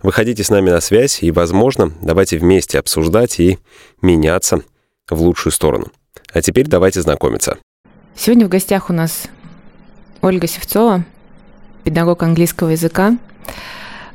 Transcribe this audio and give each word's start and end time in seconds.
Выходите 0.00 0.44
с 0.44 0.50
нами 0.50 0.70
на 0.70 0.80
связь 0.80 1.24
и, 1.24 1.32
возможно, 1.32 1.92
давайте 2.00 2.38
вместе 2.38 2.78
обсуждать 2.78 3.40
и 3.40 3.58
меняться 4.00 4.62
в 5.10 5.20
лучшую 5.20 5.52
сторону. 5.52 5.88
А 6.32 6.40
теперь 6.40 6.68
давайте 6.68 7.02
знакомиться. 7.02 7.58
Сегодня 8.14 8.46
в 8.46 8.48
гостях 8.48 8.90
у 8.90 8.92
нас 8.92 9.26
Ольга 10.20 10.46
Севцова, 10.46 11.04
педагог 11.82 12.22
английского 12.22 12.68
языка, 12.68 13.18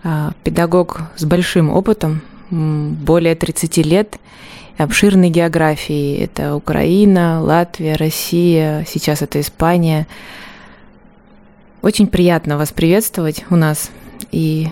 а, 0.05 0.31
педагог 0.45 1.01
с 1.17 1.25
большим 1.25 1.69
опытом, 1.69 2.21
более 2.49 3.35
30 3.35 3.83
лет, 3.83 4.17
обширной 4.77 5.29
географии. 5.29 6.17
Это 6.17 6.55
Украина, 6.55 7.41
Латвия, 7.41 7.95
Россия, 7.95 8.85
сейчас 8.87 9.21
это 9.21 9.41
Испания. 9.41 10.07
Очень 11.81 12.07
приятно 12.07 12.57
вас 12.57 12.71
приветствовать 12.71 13.43
у 13.49 13.57
нас. 13.57 13.91
И 14.31 14.69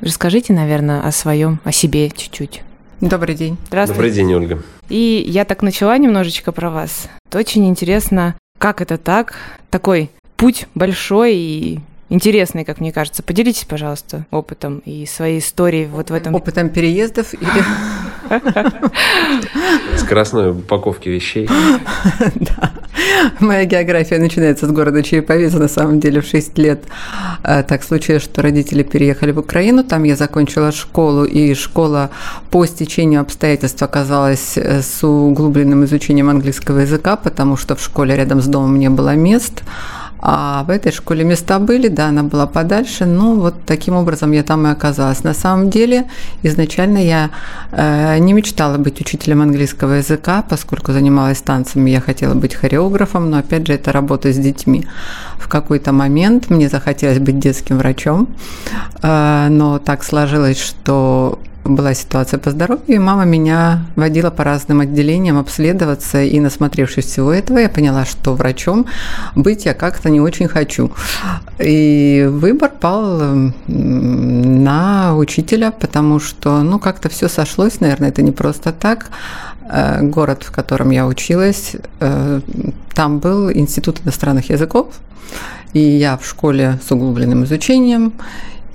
расскажите, 0.00 0.52
наверное, 0.52 1.00
о 1.02 1.12
своем, 1.12 1.60
о 1.64 1.72
себе 1.72 2.10
чуть-чуть. 2.10 2.62
Добрый 3.00 3.34
день. 3.34 3.56
Здравствуйте. 3.68 3.96
Добрый 3.96 4.10
день, 4.10 4.34
Ольга. 4.34 4.62
И 4.88 5.24
я 5.28 5.44
так 5.44 5.62
начала 5.62 5.96
немножечко 5.98 6.50
про 6.52 6.70
вас. 6.70 7.08
Это 7.28 7.38
очень 7.38 7.68
интересно, 7.68 8.34
как 8.58 8.80
это 8.80 8.98
так, 8.98 9.34
такой 9.70 10.10
путь 10.36 10.66
большой 10.74 11.36
и 11.36 11.80
интересный, 12.08 12.64
как 12.64 12.80
мне 12.80 12.92
кажется. 12.92 13.22
Поделитесь, 13.22 13.64
пожалуйста, 13.64 14.26
опытом 14.30 14.82
и 14.84 15.06
своей 15.06 15.38
историей 15.38 15.86
вот 15.86 16.10
в 16.10 16.14
этом. 16.14 16.34
Опытом 16.34 16.70
переездов 16.70 17.34
или... 17.34 17.64
Скоростной 19.96 20.50
упаковки 20.50 21.08
вещей. 21.08 21.48
Да. 22.34 22.72
Моя 23.40 23.64
география 23.64 24.18
начинается 24.18 24.66
с 24.66 24.70
города 24.70 25.02
Череповица, 25.02 25.58
на 25.58 25.68
самом 25.68 26.00
деле, 26.00 26.20
в 26.20 26.26
6 26.26 26.58
лет. 26.58 26.84
А, 27.42 27.62
так 27.62 27.82
случилось, 27.82 28.22
что 28.22 28.42
родители 28.42 28.82
переехали 28.82 29.32
в 29.32 29.38
Украину, 29.38 29.84
там 29.84 30.04
я 30.04 30.16
закончила 30.16 30.72
школу, 30.72 31.24
и 31.24 31.54
школа 31.54 32.10
по 32.50 32.66
стечению 32.66 33.20
обстоятельств 33.20 33.82
оказалась 33.82 34.56
э, 34.56 34.82
с 34.82 35.04
углубленным 35.04 35.84
изучением 35.84 36.28
английского 36.28 36.80
языка, 36.80 37.16
потому 37.16 37.56
что 37.56 37.76
в 37.76 37.82
школе 37.82 38.16
рядом 38.16 38.40
с 38.40 38.46
домом 38.46 38.78
не 38.78 38.90
было 38.90 39.14
мест. 39.14 39.62
А 40.20 40.64
в 40.64 40.70
этой 40.70 40.92
школе 40.92 41.24
места 41.24 41.58
были, 41.58 41.88
да, 41.88 42.08
она 42.08 42.22
была 42.22 42.46
подальше, 42.46 43.06
но 43.06 43.34
вот 43.34 43.54
таким 43.66 43.94
образом 43.94 44.32
я 44.32 44.42
там 44.42 44.66
и 44.66 44.70
оказалась. 44.70 45.24
На 45.24 45.34
самом 45.34 45.70
деле, 45.70 46.06
изначально 46.42 46.98
я 46.98 47.30
э, 47.72 48.18
не 48.18 48.32
мечтала 48.32 48.78
быть 48.78 49.00
учителем 49.00 49.42
английского 49.42 49.94
языка, 49.94 50.44
поскольку 50.48 50.92
занималась 50.92 51.40
танцами, 51.40 51.90
я 51.90 52.00
хотела 52.00 52.34
быть 52.34 52.54
хореографом, 52.54 53.30
но 53.30 53.38
опять 53.38 53.66
же 53.66 53.74
это 53.74 53.92
работа 53.92 54.32
с 54.32 54.36
детьми. 54.36 54.86
В 55.38 55.48
какой-то 55.48 55.92
момент 55.92 56.50
мне 56.50 56.68
захотелось 56.68 57.18
быть 57.18 57.38
детским 57.38 57.78
врачом, 57.78 58.28
э, 59.02 59.48
но 59.50 59.78
так 59.78 60.04
сложилось, 60.04 60.60
что 60.60 61.38
была 61.74 61.94
ситуация 61.94 62.38
по 62.38 62.50
здоровью, 62.50 62.96
и 62.96 62.98
мама 62.98 63.24
меня 63.24 63.86
водила 63.96 64.30
по 64.30 64.44
разным 64.44 64.80
отделениям 64.80 65.38
обследоваться, 65.38 66.22
и 66.22 66.40
насмотревшись 66.40 67.06
всего 67.06 67.32
этого, 67.32 67.58
я 67.58 67.68
поняла, 67.68 68.04
что 68.04 68.34
врачом 68.34 68.86
быть 69.34 69.64
я 69.64 69.74
как-то 69.74 70.10
не 70.10 70.20
очень 70.20 70.48
хочу. 70.48 70.90
И 71.58 72.26
выбор 72.30 72.70
пал 72.80 73.20
на 73.66 75.16
учителя, 75.16 75.70
потому 75.70 76.20
что, 76.20 76.62
ну, 76.62 76.78
как-то 76.78 77.08
все 77.08 77.28
сошлось, 77.28 77.80
наверное, 77.80 78.08
это 78.08 78.22
не 78.22 78.32
просто 78.32 78.72
так. 78.72 79.10
Э, 79.70 80.02
город, 80.02 80.44
в 80.44 80.50
котором 80.50 80.90
я 80.90 81.06
училась, 81.06 81.76
э, 82.00 82.40
там 82.94 83.18
был 83.18 83.50
Институт 83.52 84.00
иностранных 84.02 84.50
языков, 84.50 84.94
и 85.74 85.80
я 85.80 86.16
в 86.16 86.26
школе 86.26 86.78
с 86.86 86.90
углубленным 86.90 87.44
изучением, 87.44 88.12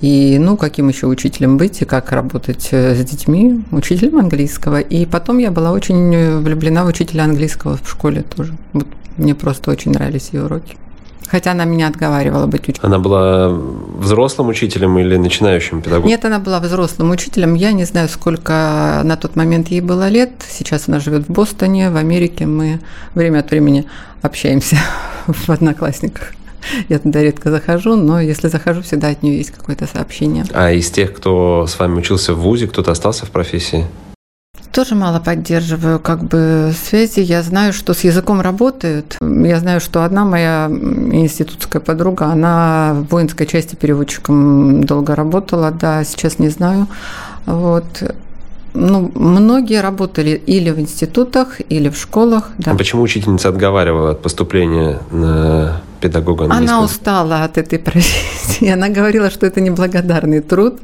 и, 0.00 0.38
ну, 0.38 0.56
каким 0.56 0.88
еще 0.88 1.06
учителем 1.06 1.56
быть 1.56 1.80
и 1.82 1.84
как 1.84 2.12
работать 2.12 2.68
э, 2.72 2.94
с 2.94 3.04
детьми, 3.04 3.64
учителем 3.70 4.18
английского. 4.18 4.80
И 4.80 5.06
потом 5.06 5.38
я 5.38 5.50
была 5.50 5.72
очень 5.72 6.14
э, 6.14 6.38
влюблена 6.38 6.84
в 6.84 6.88
учителя 6.88 7.24
английского 7.24 7.78
в 7.82 7.88
школе 7.88 8.22
тоже. 8.22 8.54
Вот 8.72 8.86
мне 9.16 9.34
просто 9.34 9.70
очень 9.70 9.92
нравились 9.92 10.30
ее 10.32 10.44
уроки. 10.44 10.76
Хотя 11.26 11.52
она 11.52 11.64
меня 11.64 11.88
отговаривала 11.88 12.46
быть 12.46 12.68
учителем. 12.68 12.86
Она 12.86 12.98
была 12.98 13.48
взрослым 13.48 14.48
учителем 14.48 14.98
или 14.98 15.16
начинающим 15.16 15.80
педагогом? 15.80 16.08
Нет, 16.08 16.24
она 16.24 16.38
была 16.38 16.60
взрослым 16.60 17.10
учителем. 17.10 17.54
Я 17.54 17.72
не 17.72 17.84
знаю, 17.84 18.08
сколько 18.08 19.00
на 19.04 19.16
тот 19.16 19.36
момент 19.36 19.68
ей 19.68 19.80
было 19.80 20.08
лет. 20.08 20.30
Сейчас 20.48 20.84
она 20.86 21.00
живет 21.00 21.26
в 21.26 21.32
Бостоне, 21.32 21.90
в 21.90 21.96
Америке. 21.96 22.46
Мы 22.46 22.80
время 23.14 23.38
от 23.38 23.50
времени 23.50 23.86
общаемся 24.22 24.76
в 25.26 25.48
одноклассниках. 25.48 26.32
Я 26.88 26.98
туда 26.98 27.22
редко 27.22 27.50
захожу, 27.50 27.96
но 27.96 28.20
если 28.20 28.48
захожу, 28.48 28.82
всегда 28.82 29.08
от 29.08 29.22
нее 29.22 29.38
есть 29.38 29.50
какое-то 29.50 29.86
сообщение. 29.86 30.44
А 30.52 30.70
из 30.70 30.90
тех, 30.90 31.14
кто 31.14 31.66
с 31.66 31.78
вами 31.78 31.98
учился 31.98 32.34
в 32.34 32.40
ВУЗе, 32.40 32.66
кто-то 32.66 32.92
остался 32.92 33.26
в 33.26 33.30
профессии? 33.30 33.86
Тоже 34.72 34.96
мало 34.96 35.20
поддерживаю 35.20 36.00
как 36.00 36.24
бы 36.24 36.72
связи. 36.76 37.20
Я 37.20 37.42
знаю, 37.42 37.72
что 37.72 37.94
с 37.94 38.00
языком 38.00 38.40
работают. 38.40 39.16
Я 39.20 39.60
знаю, 39.60 39.80
что 39.80 40.02
одна 40.02 40.24
моя 40.24 40.68
институтская 40.68 41.80
подруга, 41.80 42.26
она 42.26 42.94
в 42.94 43.12
воинской 43.12 43.46
части 43.46 43.76
переводчиком 43.76 44.82
долго 44.82 45.14
работала, 45.14 45.70
да, 45.70 46.02
сейчас 46.02 46.40
не 46.40 46.48
знаю. 46.48 46.88
Вот. 47.46 47.84
Ну, 48.74 49.12
многие 49.14 49.80
работали 49.80 50.30
или 50.30 50.70
в 50.70 50.80
институтах, 50.80 51.60
или 51.68 51.88
в 51.88 51.96
школах. 51.96 52.50
Да. 52.58 52.72
А 52.72 52.74
почему 52.74 53.02
учительница 53.02 53.50
отговаривала 53.50 54.10
от 54.10 54.22
поступления 54.22 54.98
на 55.12 55.82
педагога? 56.04 56.44
Она 56.44 56.82
устала 56.82 57.44
от 57.44 57.58
этой 57.58 57.78
профессии. 57.78 58.68
Она 58.74 58.88
говорила, 58.88 59.30
что 59.30 59.46
это 59.46 59.60
неблагодарный 59.60 60.40
труд. 60.40 60.74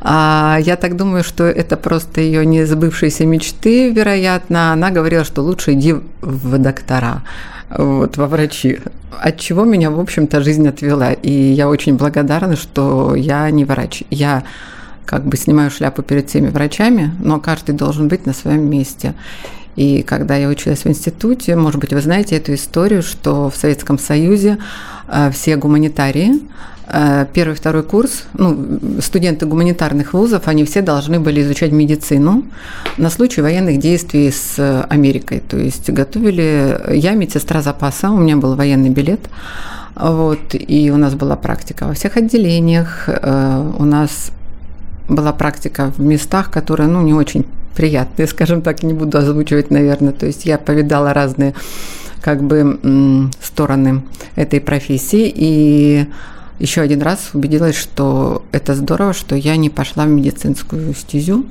А 0.00 0.58
я 0.60 0.76
так 0.76 0.96
думаю, 0.96 1.24
что 1.24 1.44
это 1.44 1.76
просто 1.76 2.20
ее 2.20 2.46
несбывшиеся 2.46 3.26
мечты, 3.26 3.90
вероятно. 3.90 4.72
Она 4.72 4.90
говорила, 4.90 5.24
что 5.24 5.42
лучше 5.42 5.72
иди 5.72 5.94
в 6.22 6.58
доктора 6.58 7.22
вот, 7.70 8.16
во 8.16 8.26
врачи. 8.26 8.78
От 9.22 9.38
чего 9.38 9.64
меня, 9.64 9.90
в 9.90 10.00
общем-то, 10.00 10.42
жизнь 10.42 10.66
отвела. 10.68 11.12
И 11.12 11.30
я 11.30 11.68
очень 11.68 11.96
благодарна, 11.96 12.56
что 12.56 13.14
я 13.14 13.50
не 13.50 13.64
врач. 13.64 14.04
Я 14.10 14.42
как 15.04 15.24
бы 15.24 15.36
снимаю 15.36 15.70
шляпу 15.70 16.02
перед 16.02 16.28
всеми 16.28 16.48
врачами, 16.48 17.12
но 17.20 17.40
каждый 17.40 17.74
должен 17.74 18.08
быть 18.08 18.26
на 18.26 18.32
своем 18.32 18.70
месте. 18.70 19.14
И 19.76 20.02
когда 20.02 20.36
я 20.36 20.48
училась 20.48 20.84
в 20.84 20.86
институте, 20.86 21.54
может 21.54 21.80
быть, 21.80 21.92
вы 21.92 22.00
знаете 22.00 22.36
эту 22.36 22.54
историю, 22.54 23.02
что 23.02 23.50
в 23.50 23.56
Советском 23.56 23.98
Союзе 23.98 24.58
э, 25.06 25.30
все 25.30 25.56
гуманитарии, 25.56 26.40
э, 26.88 27.26
первый 27.34 27.54
второй 27.54 27.82
курс, 27.82 28.24
ну, 28.32 28.80
студенты 29.00 29.44
гуманитарных 29.44 30.14
вузов, 30.14 30.48
они 30.48 30.64
все 30.64 30.80
должны 30.80 31.20
были 31.20 31.42
изучать 31.42 31.72
медицину 31.72 32.44
на 32.96 33.10
случай 33.10 33.42
военных 33.42 33.78
действий 33.78 34.30
с 34.30 34.82
Америкой. 34.88 35.40
То 35.40 35.58
есть 35.58 35.90
готовили... 35.90 36.80
Я 36.94 37.12
медсестра 37.12 37.60
запаса, 37.60 38.10
у 38.10 38.18
меня 38.18 38.38
был 38.38 38.56
военный 38.56 38.90
билет, 38.90 39.20
вот, 39.94 40.54
и 40.54 40.90
у 40.90 40.96
нас 40.96 41.14
была 41.14 41.36
практика 41.36 41.86
во 41.86 41.92
всех 41.92 42.16
отделениях, 42.16 43.08
э, 43.08 43.72
у 43.78 43.84
нас 43.84 44.30
была 45.08 45.32
практика 45.32 45.92
в 45.96 46.00
местах, 46.00 46.50
которые, 46.50 46.88
ну, 46.88 47.02
не 47.02 47.12
очень 47.12 47.44
приятные, 47.76 48.26
скажем 48.26 48.62
так, 48.62 48.82
не 48.82 48.94
буду 48.94 49.18
озвучивать, 49.18 49.70
наверное. 49.70 50.12
То 50.12 50.26
есть 50.26 50.46
я 50.46 50.58
повидала 50.58 51.12
разные 51.12 51.54
как 52.20 52.42
бы 52.42 53.30
стороны 53.40 54.02
этой 54.34 54.60
профессии 54.60 55.32
и 55.32 56.06
еще 56.58 56.80
один 56.80 57.02
раз 57.02 57.30
убедилась, 57.34 57.76
что 57.76 58.42
это 58.52 58.74
здорово, 58.74 59.12
что 59.12 59.34
я 59.34 59.56
не 59.56 59.70
пошла 59.70 60.04
в 60.04 60.08
медицинскую 60.08 60.94
стезю, 60.94 61.46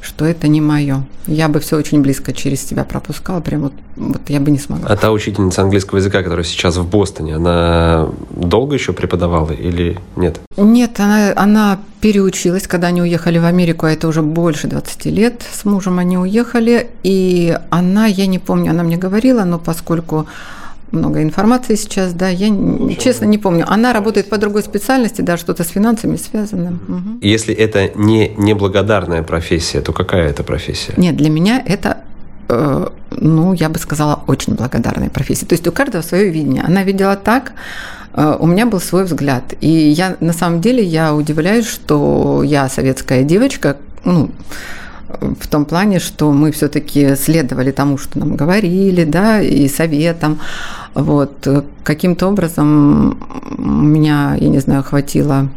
что 0.00 0.24
это 0.24 0.48
не 0.48 0.60
мое. 0.60 1.04
Я 1.26 1.48
бы 1.48 1.60
все 1.60 1.76
очень 1.76 2.02
близко 2.02 2.32
через 2.32 2.66
себя 2.66 2.84
пропускала, 2.84 3.40
прям 3.40 3.62
вот, 3.62 3.72
вот 3.96 4.20
я 4.28 4.40
бы 4.40 4.50
не 4.50 4.58
смогла. 4.58 4.88
А 4.88 4.96
та 4.96 5.12
учительница 5.12 5.62
английского 5.62 5.98
языка, 5.98 6.22
которая 6.22 6.44
сейчас 6.44 6.76
в 6.76 6.88
Бостоне, 6.88 7.36
она 7.36 8.08
долго 8.30 8.74
еще 8.74 8.92
преподавала 8.92 9.52
или 9.52 9.98
нет? 10.16 10.40
Нет, 10.56 10.98
она, 11.00 11.32
она 11.36 11.78
переучилась, 12.00 12.66
когда 12.66 12.88
они 12.88 13.02
уехали 13.02 13.38
в 13.38 13.44
Америку, 13.44 13.86
а 13.86 13.92
это 13.92 14.08
уже 14.08 14.22
больше 14.22 14.68
20 14.68 15.06
лет 15.06 15.42
с 15.50 15.64
мужем 15.64 15.98
они 15.98 16.16
уехали, 16.18 16.88
и 17.02 17.58
она, 17.70 18.06
я 18.06 18.26
не 18.26 18.38
помню, 18.38 18.70
она 18.70 18.82
мне 18.82 18.96
говорила, 18.96 19.44
но 19.44 19.58
поскольку 19.58 20.26
много 20.92 21.22
информации 21.22 21.74
сейчас, 21.74 22.12
да, 22.12 22.28
я 22.28 22.48
Очень 22.48 22.96
честно 22.98 23.24
не 23.24 23.38
помню. 23.38 23.64
Она 23.68 23.92
работает 23.92 24.28
по 24.28 24.38
другой 24.38 24.62
специальности, 24.62 25.22
да, 25.22 25.36
что-то 25.36 25.64
с 25.64 25.68
финансами 25.68 26.16
связано. 26.16 26.78
Угу. 26.88 27.18
Если 27.20 27.54
это 27.54 27.90
не 27.94 28.28
неблагодарная 28.36 29.22
профессия, 29.22 29.80
то 29.80 29.92
какая 29.92 30.30
это 30.30 30.42
профессия? 30.42 30.94
Нет, 30.96 31.16
для 31.16 31.30
меня 31.30 31.62
это 31.64 31.98
э, 32.48 32.86
ну, 33.10 33.52
я 33.52 33.68
бы 33.68 33.78
сказала, 33.78 34.22
очень 34.26 34.54
благодарная 34.54 35.10
профессия. 35.10 35.46
То 35.46 35.54
есть 35.54 35.66
у 35.66 35.72
каждого 35.72 36.02
свое 36.02 36.30
видение. 36.30 36.62
Она 36.62 36.82
видела 36.82 37.16
так, 37.16 37.52
э, 38.14 38.36
у 38.38 38.46
меня 38.46 38.66
был 38.66 38.80
свой 38.80 39.04
взгляд. 39.04 39.54
И 39.60 39.68
я 39.68 40.16
на 40.20 40.32
самом 40.32 40.60
деле 40.60 40.82
я 40.82 41.14
удивляюсь, 41.14 41.66
что 41.66 42.42
я 42.44 42.68
советская 42.68 43.22
девочка, 43.24 43.76
ну, 44.04 44.30
в 45.40 45.48
том 45.48 45.64
плане, 45.64 45.98
что 45.98 46.32
мы 46.32 46.52
все-таки 46.52 47.14
следовали 47.16 47.70
тому, 47.70 47.98
что 47.98 48.18
нам 48.18 48.36
говорили, 48.36 49.04
да, 49.04 49.40
и 49.40 49.68
советам. 49.68 50.40
Вот. 50.94 51.46
Каким-то 51.82 52.28
образом 52.28 53.18
меня, 53.58 54.36
я 54.38 54.48
не 54.48 54.58
знаю, 54.58 54.82
хватило 54.82 55.48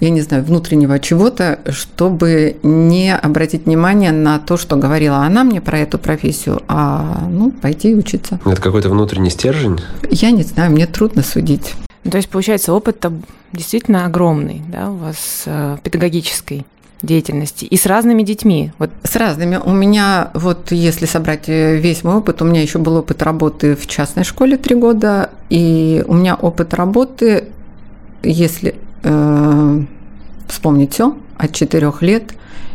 я 0.00 0.10
не 0.10 0.20
знаю, 0.20 0.44
внутреннего 0.44 0.98
чего-то, 0.98 1.60
чтобы 1.70 2.56
не 2.62 3.14
обратить 3.14 3.66
внимание 3.66 4.12
на 4.12 4.38
то, 4.38 4.56
что 4.56 4.76
говорила 4.76 5.18
она 5.18 5.44
мне 5.44 5.60
про 5.60 5.78
эту 5.78 5.98
профессию, 5.98 6.62
а 6.68 7.26
ну, 7.28 7.50
пойти 7.50 7.94
учиться. 7.94 8.38
Это 8.44 8.60
какой-то 8.60 8.88
внутренний 8.90 9.30
стержень? 9.30 9.80
Я 10.10 10.30
не 10.30 10.42
знаю, 10.42 10.70
мне 10.70 10.86
трудно 10.86 11.22
судить. 11.22 11.74
То 12.08 12.18
есть, 12.18 12.28
получается, 12.28 12.72
опыт 12.72 13.04
действительно 13.52 14.06
огромный, 14.06 14.62
да, 14.68 14.90
у 14.90 14.96
вас 14.96 15.42
э, 15.46 15.78
педагогический 15.82 16.64
деятельности 17.02 17.64
и 17.64 17.76
с 17.76 17.86
разными 17.86 18.22
детьми? 18.22 18.72
Вот. 18.78 18.90
С 19.02 19.16
разными. 19.16 19.56
У 19.56 19.72
меня, 19.72 20.30
вот 20.34 20.72
если 20.72 21.06
собрать 21.06 21.48
э, 21.48 21.76
весь 21.76 22.04
мой 22.04 22.16
опыт, 22.16 22.42
у 22.42 22.44
меня 22.44 22.62
еще 22.62 22.78
был 22.78 22.96
опыт 22.96 23.22
работы 23.22 23.76
в 23.76 23.86
частной 23.86 24.24
школе 24.24 24.56
три 24.56 24.74
года, 24.74 25.30
и 25.50 26.04
у 26.06 26.14
меня 26.14 26.34
опыт 26.34 26.74
работы, 26.74 27.48
если 28.22 28.76
э, 29.02 29.82
вспомнить 30.48 30.94
все, 30.94 31.16
от 31.36 31.52
четырех 31.52 32.02
лет, 32.02 32.34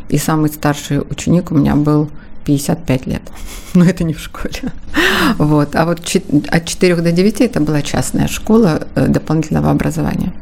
и 0.10 0.18
самый 0.18 0.50
старший 0.50 1.00
ученик 1.00 1.52
у 1.52 1.56
меня 1.56 1.76
был 1.76 2.10
55 2.46 3.08
лет. 3.08 3.22
Но 3.74 3.86
это 3.86 4.04
не 4.04 4.14
в 4.14 4.20
школе. 4.20 4.72
Вот. 5.38 5.76
А 5.76 5.86
вот 5.86 6.00
от 6.00 6.66
4 6.66 6.96
до 6.96 7.12
9 7.12 7.42
это 7.42 7.60
была 7.62 7.82
частная 7.82 8.28
школа 8.28 8.88
э, 8.96 9.08
дополнительного 9.08 9.72
образования. 9.72 10.34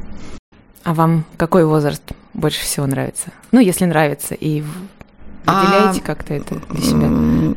А 0.84 0.94
вам 0.94 1.26
какой 1.38 1.66
возраст 1.66 2.02
больше 2.34 2.62
всего 2.62 2.86
нравится? 2.86 3.30
Ну, 3.52 3.60
если 3.60 3.86
нравится, 3.86 4.36
и 4.36 4.64
выделяете 5.46 6.02
а, 6.04 6.06
как-то 6.06 6.34
это 6.34 6.56
для 6.70 6.82
себя? 6.82 7.08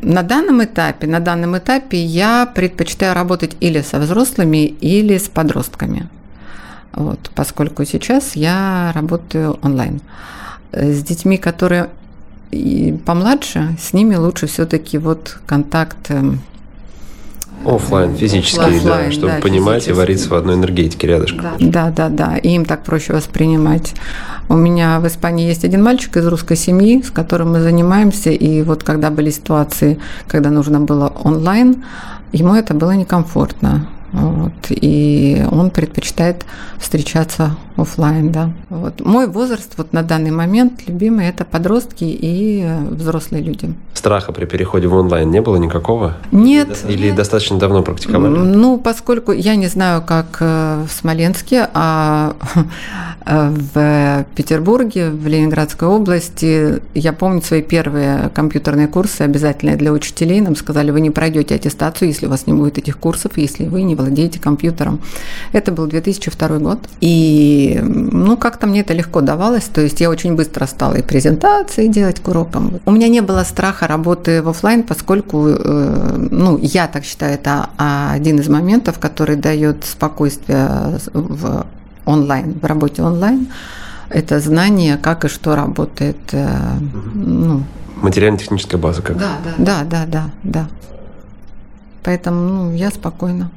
На 0.03 0.23
данном 0.23 0.65
этапе, 0.65 1.07
на 1.07 1.21
данном 1.21 1.57
этапе 1.57 2.03
я 2.03 2.47
предпочитаю 2.47 3.15
работать 3.15 3.57
или 3.61 3.81
со 3.83 3.99
взрослыми, 3.99 4.67
или 4.67 5.19
с 5.19 5.29
подростками. 5.29 6.09
Вот, 6.93 7.31
поскольку 7.35 7.85
сейчас 7.85 8.37
я 8.37 8.93
работаю 8.95 9.59
онлайн. 9.63 10.01
С 10.73 11.03
детьми, 11.03 11.37
которые 11.39 11.91
помладше, 13.07 13.77
с 13.81 13.93
ними 13.93 14.15
лучше 14.15 14.47
все-таки 14.47 14.99
вот 14.99 15.39
контакт 15.47 16.11
эм, 16.11 16.41
Оффлайн, 17.65 18.17
физически, 18.17 18.59
Оффлайн, 18.59 19.07
да, 19.07 19.11
чтобы 19.13 19.33
да, 19.35 19.41
понимать 19.41 19.89
и 19.89 19.93
вариться 19.93 20.29
в 20.29 20.35
одной 20.35 20.57
энергетике 20.57 21.07
рядышком. 21.07 21.43
Да. 21.43 21.55
да, 21.59 21.91
да, 21.91 22.09
да, 22.09 22.37
и 22.37 22.51
им 22.51 22.65
так 22.65 22.83
проще 22.83 23.13
воспринимать. 23.13 23.95
У 24.49 24.55
меня 24.55 25.01
в 25.01 25.07
Испании 25.07 25.47
есть 25.47 25.65
один 25.65 25.83
мальчик 25.83 26.17
из 26.17 26.27
русской 26.27 26.57
семьи, 26.57 27.03
с 27.03 27.11
которым 27.11 27.53
мы 27.53 27.61
занимаемся, 27.61 28.31
и 28.31 28.63
вот 28.63 28.83
когда 28.83 29.11
были 29.11 29.31
ситуации, 29.31 29.99
когда 30.29 30.51
нужно 30.51 30.81
было 30.81 31.13
онлайн, 31.25 31.85
ему 32.33 32.55
это 32.55 32.75
было 32.75 32.93
некомфортно. 32.93 33.87
Вот, 34.13 34.53
и 34.69 35.45
он 35.51 35.71
предпочитает 35.71 36.45
встречаться 36.79 37.57
офлайн, 37.77 38.31
да. 38.31 38.53
Вот. 38.69 39.01
Мой 39.05 39.27
возраст 39.27 39.73
вот 39.77 39.93
на 39.93 40.03
данный 40.03 40.31
момент 40.31 40.83
любимый 40.87 41.29
это 41.29 41.45
подростки 41.45 42.05
и 42.05 42.67
взрослые 42.91 43.43
люди. 43.43 43.75
Страха 43.95 44.33
при 44.33 44.45
переходе 44.47 44.89
в 44.89 44.95
онлайн 44.95 45.31
не 45.31 45.41
было 45.41 45.57
никакого? 45.57 46.17
Нет. 46.31 46.85
Или 46.89 47.07
нет. 47.07 47.17
достаточно 47.17 47.59
давно 47.59 47.83
практиковали? 47.83 48.33
Ну, 48.33 48.79
поскольку 48.79 49.33
я 49.33 49.55
не 49.57 49.69
знаю, 49.69 50.03
как 50.03 50.39
э, 50.41 50.85
в 50.89 50.93
Смоленске, 50.93 51.69
а 51.73 52.35
э, 53.25 53.55
в 53.75 54.27
Петербурге, 54.35 55.11
в 55.11 55.27
Ленинградской 55.27 55.89
области, 55.89 56.83
я 56.95 57.13
помню 57.13 57.43
свои 57.43 57.63
первые 57.63 58.31
компьютерные 58.35 58.89
курсы, 58.89 59.23
обязательные 59.23 59.77
для 59.77 59.93
учителей. 59.93 60.41
Нам 60.41 60.57
сказали, 60.57 60.91
вы 60.91 61.01
не 61.01 61.11
пройдете 61.11 61.55
аттестацию, 61.55 62.09
если 62.09 62.27
у 62.27 62.31
вас 62.31 62.47
не 62.47 62.53
будет 62.53 62.79
этих 62.79 62.99
курсов, 62.99 63.33
если 63.37 63.65
вы 63.67 63.83
не 63.83 63.95
владеете 64.03 64.39
компьютером. 64.39 65.01
Это 65.53 65.73
был 65.73 65.87
2002 65.87 66.59
год. 66.59 66.79
И, 67.01 67.81
ну, 67.83 68.37
как-то 68.37 68.67
мне 68.67 68.81
это 68.81 68.95
легко 68.95 69.21
давалось. 69.21 69.65
То 69.65 69.81
есть 69.81 70.01
я 70.01 70.11
очень 70.11 70.35
быстро 70.35 70.67
стала 70.67 70.95
и 70.95 71.03
презентации 71.03 71.89
делать 71.89 72.21
к 72.21 72.29
урокам. 72.29 72.81
У 72.87 72.91
меня 72.91 73.09
не 73.09 73.21
было 73.21 73.45
страха 73.45 73.87
работы 73.87 74.43
в 74.43 74.49
офлайн, 74.49 74.83
поскольку, 74.83 75.49
э, 75.49 76.29
ну, 76.31 76.59
я 76.59 76.87
так 76.87 77.05
считаю, 77.05 77.35
это 77.35 77.71
один 77.77 78.39
из 78.39 78.49
моментов, 78.49 78.99
который 78.99 79.37
дает 79.37 79.85
спокойствие 79.85 80.99
в 81.13 81.67
онлайн, 82.05 82.59
в 82.61 82.67
работе 82.67 83.03
онлайн. 83.03 83.49
Это 84.09 84.41
знание, 84.41 84.99
как 84.99 85.25
и 85.25 85.29
что 85.29 85.57
работает. 85.57 86.19
Э, 86.33 86.49
ну, 87.15 87.63
Материально-техническая 88.03 88.81
база 88.81 89.01
как? 89.03 89.17
Да, 89.17 89.37
да, 89.45 89.55
да, 89.59 89.85
да, 89.85 90.07
да, 90.07 90.31
да. 90.43 90.69
Поэтому 92.03 92.41
ну, 92.41 92.73
я 92.75 92.91
спокойна. 92.91 93.51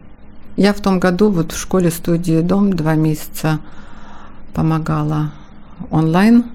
Я 0.57 0.73
в 0.73 0.79
том 0.79 0.99
году 0.99 1.29
вот 1.29 1.51
в 1.51 1.59
школе 1.59 1.91
студии 1.91 2.41
«Дом» 2.41 2.73
два 2.73 2.95
месяца 2.95 3.59
помогала 4.53 5.31
онлайн. 5.91 6.45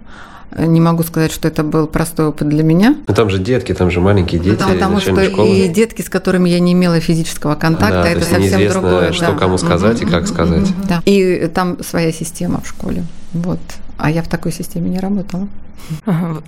Не 0.56 0.81
могу 0.81 1.05
сказать, 1.05 1.31
что 1.31 1.47
это 1.47 1.62
был 1.62 1.87
простой 1.87 2.26
опыт 2.26 2.49
для 2.49 2.64
меня. 2.64 2.97
Но 3.06 3.14
там 3.14 3.31
же 3.31 3.38
детки, 3.38 3.73
там 3.73 3.91
же 3.91 4.00
маленькие 4.00 4.41
дети. 4.41 4.58
Да, 4.58 4.67
потому 4.67 4.99
что 4.99 5.25
школы. 5.25 5.49
и 5.49 5.69
детки, 5.69 6.02
с 6.02 6.08
которыми 6.08 6.49
я 6.49 6.58
не 6.58 6.73
имела 6.73 6.99
физического 6.99 7.55
контакта, 7.55 8.02
да, 8.02 8.08
это 8.08 8.25
совсем 8.25 8.69
другое. 8.69 9.12
Что 9.12 9.32
да. 9.32 9.38
кому 9.38 9.58
сказать 9.58 10.02
и 10.02 10.06
как 10.06 10.26
сказать. 10.26 10.67
Да. 10.88 11.02
И 11.05 11.49
там 11.55 11.82
своя 11.85 12.11
система 12.11 12.61
в 12.61 12.69
школе. 12.69 13.05
Вот. 13.32 13.61
А 13.97 14.11
я 14.11 14.23
в 14.23 14.29
такой 14.29 14.50
системе 14.50 14.91
не 14.91 14.99
работала. 14.99 15.47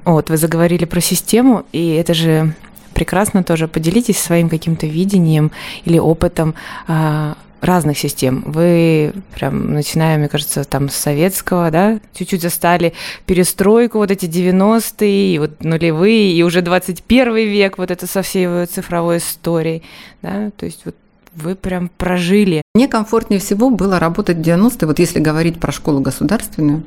Вот, 0.05 0.31
вы 0.31 0.37
заговорили 0.37 0.85
про 0.85 1.01
систему, 1.01 1.65
и 1.73 1.95
это 1.95 2.15
же 2.15 2.55
прекрасно 3.03 3.43
тоже. 3.43 3.67
Поделитесь 3.67 4.19
своим 4.19 4.49
каким-то 4.49 4.87
видением 4.87 5.51
или 5.85 5.99
опытом 5.99 6.55
а, 6.87 7.35
разных 7.61 7.99
систем. 7.99 8.45
Вы 8.47 9.13
прям, 9.35 9.75
начиная, 9.75 10.19
мне 10.19 10.29
кажется, 10.29 10.63
там 10.63 10.89
с 10.89 10.95
советского, 10.95 11.73
да, 11.73 11.99
чуть-чуть 12.15 12.43
застали 12.43 12.93
перестройку, 13.27 13.99
вот 13.99 14.13
эти 14.13 14.27
90-е, 14.27 15.35
и 15.35 15.39
вот 15.41 15.65
нулевые, 15.65 16.33
и 16.33 16.45
уже 16.45 16.63
21 16.63 17.35
век, 17.35 17.79
вот 17.79 17.91
это 17.91 18.07
со 18.07 18.23
всей 18.23 18.45
его 18.45 18.67
цифровой 18.67 19.17
историей, 19.17 19.83
да, 20.23 20.53
то 20.57 20.65
есть 20.65 20.83
вот 20.85 20.95
вы 21.35 21.57
прям 21.57 21.91
прожили. 21.99 22.63
Мне 22.77 22.87
комфортнее 22.87 23.41
всего 23.41 23.71
было 23.71 23.99
работать 23.99 24.37
в 24.37 24.41
90-е, 24.43 24.87
вот 24.87 25.01
если 25.01 25.19
говорить 25.19 25.59
про 25.59 25.73
школу 25.73 26.01
государственную, 26.01 26.85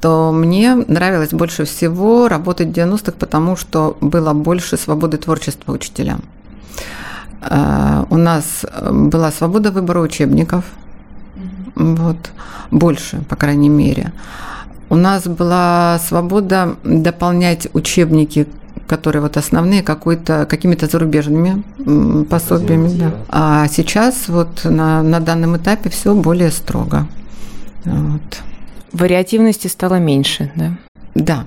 то 0.00 0.32
мне 0.32 0.74
нравилось 0.74 1.30
больше 1.30 1.64
всего 1.64 2.28
работать 2.28 2.68
в 2.68 2.72
90-х, 2.72 3.12
потому 3.18 3.56
что 3.56 3.96
было 4.00 4.32
больше 4.32 4.76
свободы 4.76 5.16
творчества 5.16 5.72
учителям. 5.72 6.22
Э, 7.42 8.04
у 8.10 8.16
нас 8.16 8.64
была 8.90 9.30
свобода 9.30 9.70
выбора 9.70 10.00
учебников, 10.00 10.64
вот, 11.74 12.30
больше, 12.70 13.22
по 13.28 13.36
крайней 13.36 13.68
мере. 13.68 14.12
У 14.88 14.94
нас 14.94 15.24
была 15.24 15.98
свобода 16.06 16.76
дополнять 16.84 17.68
учебники, 17.72 18.46
которые 18.86 19.20
вот 19.20 19.36
основные, 19.36 19.82
какой-то, 19.82 20.46
какими-то 20.46 20.86
зарубежными 20.86 21.62
пособиями. 22.24 22.96
Да. 22.96 23.12
А 23.28 23.68
сейчас 23.68 24.28
вот 24.28 24.64
на, 24.64 25.02
на 25.02 25.20
данном 25.20 25.56
этапе 25.56 25.90
все 25.90 26.14
более 26.14 26.50
строго. 26.50 27.08
Вот. 27.84 28.42
Вариативности 28.92 29.68
стало 29.68 29.98
меньше, 29.98 30.50
да? 30.54 30.76
Да. 31.14 31.44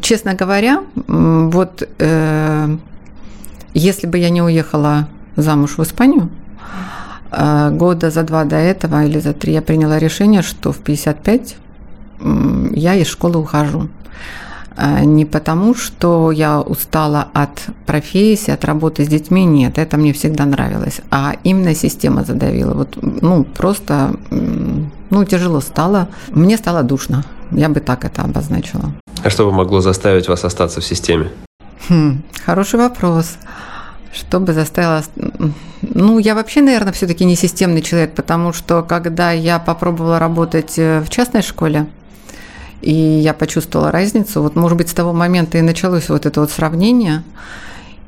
Честно 0.00 0.34
говоря, 0.34 0.82
вот 1.06 1.88
э, 1.98 2.76
если 3.74 4.06
бы 4.06 4.18
я 4.18 4.30
не 4.30 4.42
уехала 4.42 5.08
замуж 5.36 5.78
в 5.78 5.82
Испанию, 5.82 6.28
э, 7.32 7.70
года 7.70 8.10
за 8.10 8.22
два 8.22 8.44
до 8.44 8.56
этого 8.56 9.04
или 9.04 9.18
за 9.20 9.32
три 9.32 9.52
я 9.52 9.62
приняла 9.62 9.98
решение, 9.98 10.42
что 10.42 10.72
в 10.72 10.78
55 10.78 11.56
э, 12.20 12.68
я 12.74 12.94
из 12.94 13.08
школы 13.08 13.38
ухожу. 13.38 13.88
Э, 14.76 15.04
не 15.04 15.24
потому, 15.24 15.74
что 15.74 16.30
я 16.30 16.60
устала 16.60 17.28
от 17.32 17.66
профессии, 17.86 18.52
от 18.52 18.64
работы 18.64 19.04
с 19.04 19.08
детьми, 19.08 19.44
нет, 19.44 19.78
это 19.78 19.96
мне 19.96 20.12
всегда 20.12 20.46
нравилось, 20.46 21.00
а 21.10 21.34
именно 21.44 21.74
система 21.74 22.24
задавила. 22.24 22.74
Вот, 22.74 22.98
ну, 23.02 23.44
просто 23.44 24.14
ну, 25.10 25.24
тяжело 25.24 25.60
стало. 25.60 26.08
Мне 26.28 26.56
стало 26.56 26.82
душно. 26.82 27.24
Я 27.50 27.68
бы 27.68 27.80
так 27.80 28.04
это 28.04 28.22
обозначила. 28.22 28.92
А 29.22 29.30
что 29.30 29.44
бы 29.44 29.52
могло 29.52 29.80
заставить 29.80 30.28
вас 30.28 30.44
остаться 30.44 30.80
в 30.80 30.84
системе? 30.84 31.30
Хм, 31.88 32.22
хороший 32.44 32.78
вопрос. 32.78 33.36
Что 34.12 34.40
бы 34.40 34.52
заставило... 34.52 35.02
Ну, 35.82 36.18
я 36.18 36.34
вообще, 36.34 36.62
наверное, 36.62 36.92
все-таки 36.92 37.24
не 37.24 37.36
системный 37.36 37.82
человек, 37.82 38.14
потому 38.14 38.52
что 38.52 38.82
когда 38.82 39.32
я 39.32 39.58
попробовала 39.58 40.18
работать 40.18 40.78
э, 40.78 41.00
в 41.00 41.10
частной 41.10 41.42
школе, 41.42 41.86
и 42.82 42.92
я 42.92 43.34
почувствовала 43.34 43.90
разницу, 43.90 44.42
вот, 44.42 44.56
может 44.56 44.78
быть, 44.78 44.88
с 44.88 44.94
того 44.94 45.12
момента 45.12 45.58
и 45.58 45.62
началось 45.62 46.08
вот 46.08 46.26
это 46.26 46.40
вот 46.40 46.50
сравнение, 46.50 47.22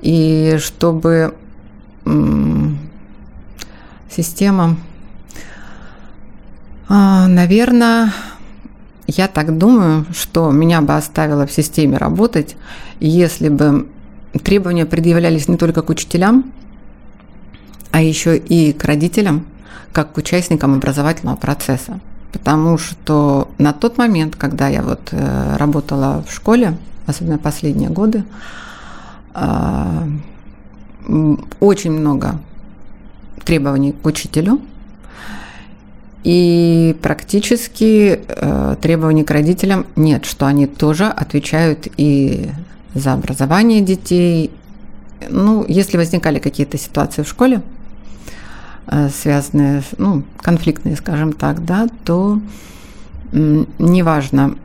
и 0.00 0.56
чтобы 0.60 1.34
система, 4.10 4.76
наверное, 6.92 8.12
я 9.06 9.28
так 9.28 9.56
думаю, 9.56 10.04
что 10.12 10.50
меня 10.50 10.82
бы 10.82 10.94
оставило 10.94 11.46
в 11.46 11.52
системе 11.52 11.96
работать, 11.96 12.56
если 13.00 13.48
бы 13.48 13.88
требования 14.44 14.84
предъявлялись 14.84 15.48
не 15.48 15.56
только 15.56 15.82
к 15.82 15.90
учителям, 15.90 16.52
а 17.92 18.02
еще 18.02 18.36
и 18.36 18.72
к 18.72 18.84
родителям, 18.84 19.46
как 19.92 20.12
к 20.12 20.18
участникам 20.18 20.74
образовательного 20.74 21.36
процесса. 21.36 22.00
Потому 22.32 22.78
что 22.78 23.48
на 23.58 23.72
тот 23.72 23.98
момент, 23.98 24.36
когда 24.36 24.68
я 24.68 24.82
вот 24.82 25.08
э, 25.12 25.56
работала 25.56 26.24
в 26.26 26.32
школе, 26.32 26.78
особенно 27.06 27.38
последние 27.38 27.90
годы, 27.90 28.24
э, 29.34 30.08
очень 31.60 31.92
много 31.92 32.38
требований 33.44 33.92
к 33.92 34.06
учителю 34.06 34.60
и 36.24 36.96
практически 37.02 38.20
э, 38.26 38.76
требований 38.80 39.24
к 39.24 39.30
родителям 39.30 39.86
нет, 39.96 40.24
что 40.24 40.46
они 40.46 40.66
тоже 40.66 41.06
отвечают 41.06 41.88
и 41.96 42.50
за 42.94 43.14
образование 43.14 43.80
детей. 43.80 44.50
Ну, 45.28 45.64
если 45.68 45.96
возникали 45.96 46.38
какие-то 46.38 46.78
ситуации 46.78 47.22
в 47.22 47.28
школе, 47.28 47.62
э, 48.86 49.08
связанные, 49.08 49.82
ну, 49.98 50.22
конфликтные, 50.38 50.96
скажем 50.96 51.32
так, 51.32 51.64
да, 51.64 51.88
то 52.04 52.40
неважно, 53.32 54.56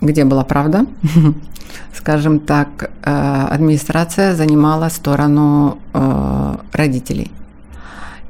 где 0.00 0.24
была 0.24 0.44
правда, 0.44 0.86
скажем 1.94 2.40
так, 2.40 2.90
э, 3.02 3.46
администрация 3.50 4.34
занимала 4.34 4.88
сторону 4.88 5.78
э, 5.94 6.56
родителей. 6.72 7.30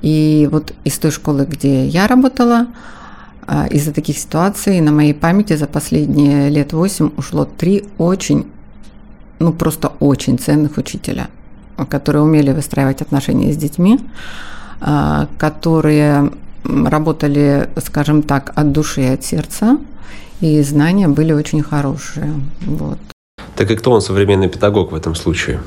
И 0.03 0.49
вот 0.51 0.73
из 0.85 0.99
той 0.99 1.11
школы, 1.11 1.47
где 1.47 1.87
я 1.87 2.07
работала, 2.07 2.67
из-за 3.71 3.93
таких 3.93 4.19
ситуаций 4.19 4.81
на 4.81 4.91
моей 4.91 5.15
памяти 5.15 5.55
за 5.57 5.67
последние 5.67 6.51
лет 6.51 6.73
восемь 6.73 7.11
ушло 7.17 7.45
три 7.45 7.85
очень 7.97 8.47
ну, 9.39 9.53
просто 9.53 9.93
очень 10.01 10.39
ценных 10.39 10.79
учителя, 10.79 11.29
которые 11.89 12.23
умели 12.23 12.53
выстраивать 12.53 13.03
отношения 13.03 13.53
с 13.53 13.57
детьми, 13.57 14.01
а, 14.81 15.29
которые 15.39 16.31
работали, 16.65 17.69
скажем 17.85 18.23
так, 18.23 18.53
от 18.55 18.73
души 18.73 19.03
и 19.03 19.07
от 19.07 19.25
сердца, 19.25 19.79
и 20.41 20.61
знания 20.63 21.09
были 21.09 21.33
очень 21.33 21.63
хорошие. 21.63 22.33
Вот. 22.63 22.99
Так 23.57 23.71
и 23.71 23.77
кто 23.77 23.93
он, 23.93 24.01
современный 24.01 24.49
педагог 24.49 24.93
в 24.93 24.95
этом 24.95 25.15
случае? 25.15 25.61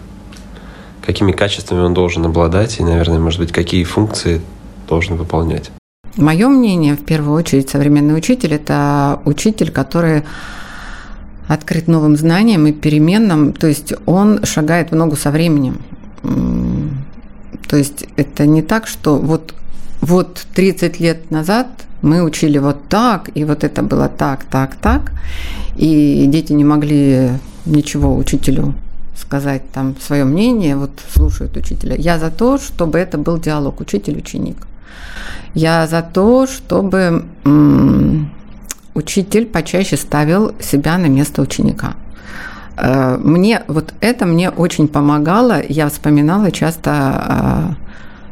Какими 1.09 1.31
качествами 1.31 1.79
он 1.79 1.95
должен 1.95 2.23
обладать 2.23 2.79
и, 2.79 2.83
наверное, 2.83 3.17
может 3.17 3.39
быть, 3.39 3.51
какие 3.51 3.83
функции 3.83 4.41
должен 4.87 5.15
выполнять? 5.15 5.71
Мое 6.17 6.47
мнение, 6.49 6.95
в 6.95 7.03
первую 7.03 7.35
очередь, 7.35 7.67
современный 7.67 8.15
учитель– 8.15 8.53
это 8.53 9.19
учитель, 9.25 9.71
который 9.71 10.21
открыт 11.47 11.87
новым 11.87 12.15
знаниям 12.15 12.67
и 12.67 12.71
переменам, 12.71 13.53
то 13.53 13.65
есть 13.65 13.91
он 14.05 14.45
шагает 14.45 14.91
в 14.91 14.95
ногу 14.95 15.15
со 15.15 15.31
временем. 15.31 15.81
То 17.67 17.75
есть 17.75 18.05
это 18.15 18.45
не 18.45 18.61
так, 18.61 18.85
что 18.85 19.17
вот, 19.17 19.55
вот 20.01 20.45
30 20.53 20.99
лет 20.99 21.31
назад 21.31 21.69
мы 22.03 22.21
учили 22.21 22.59
вот 22.59 22.87
так, 22.87 23.31
и 23.33 23.45
вот 23.45 23.63
это 23.63 23.81
было 23.81 24.09
так, 24.09 24.43
так, 24.43 24.75
так, 24.75 25.11
и 25.75 26.25
дети 26.27 26.53
не 26.53 26.65
могли 26.65 27.31
ничего 27.65 28.15
учителю 28.15 28.75
сказать 29.19 29.61
там 29.71 29.95
свое 29.99 30.23
мнение, 30.25 30.75
вот 30.75 30.91
слушают 31.13 31.57
учителя. 31.57 31.95
Я 31.95 32.17
за 32.19 32.31
то, 32.31 32.57
чтобы 32.57 32.97
это 32.99 33.17
был 33.17 33.37
диалог 33.37 33.79
учитель-ученик. 33.79 34.57
Я 35.53 35.87
за 35.87 36.01
то, 36.01 36.47
чтобы 36.47 37.25
учитель 38.93 39.45
почаще 39.45 39.97
ставил 39.97 40.53
себя 40.59 40.97
на 40.97 41.07
место 41.07 41.41
ученика. 41.41 41.95
Э, 42.77 43.17
мне 43.17 43.63
вот 43.67 43.93
это 44.01 44.25
мне 44.25 44.49
очень 44.49 44.87
помогало. 44.87 45.61
Я 45.67 45.87
вспоминала 45.89 46.51
часто 46.51 47.75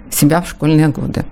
э, 0.10 0.13
себя 0.13 0.41
в 0.41 0.50
школьные 0.50 0.89
годы. 0.89 1.25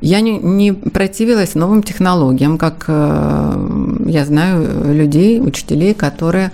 Я 0.00 0.20
не, 0.20 0.38
не 0.38 0.72
противилась 0.72 1.54
новым 1.54 1.82
технологиям, 1.82 2.58
как 2.58 2.84
э, 2.88 4.00
я 4.06 4.24
знаю 4.24 4.94
людей, 4.94 5.40
учителей, 5.40 5.94
которые 5.94 6.50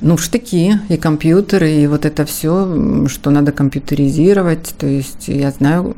ну, 0.00 0.18
штыки 0.18 0.78
и 0.88 0.96
компьютеры, 0.96 1.70
и 1.70 1.86
вот 1.86 2.04
это 2.04 2.24
все, 2.24 3.06
что 3.08 3.30
надо 3.30 3.52
компьютеризировать. 3.52 4.74
То 4.78 4.86
есть 4.86 5.28
я 5.28 5.50
знаю 5.50 5.96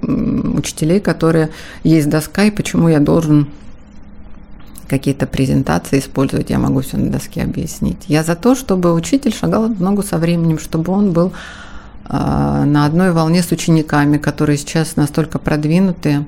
учителей, 0.56 1.00
которые 1.00 1.50
есть 1.82 2.08
доска, 2.08 2.44
и 2.44 2.50
почему 2.50 2.88
я 2.88 3.00
должен 3.00 3.48
какие-то 4.88 5.26
презентации 5.26 5.98
использовать, 5.98 6.50
я 6.50 6.58
могу 6.58 6.80
все 6.80 6.96
на 6.96 7.10
доске 7.10 7.42
объяснить. 7.42 7.98
Я 8.08 8.22
за 8.22 8.34
то, 8.34 8.54
чтобы 8.54 8.92
учитель 8.94 9.34
шагал 9.34 9.68
в 9.68 9.82
ногу 9.82 10.02
со 10.02 10.18
временем, 10.18 10.58
чтобы 10.58 10.92
он 10.92 11.12
был 11.12 11.32
э, 12.08 12.64
на 12.64 12.86
одной 12.86 13.12
волне 13.12 13.42
с 13.42 13.52
учениками, 13.52 14.16
которые 14.16 14.56
сейчас 14.56 14.96
настолько 14.96 15.38
продвинутые. 15.38 16.24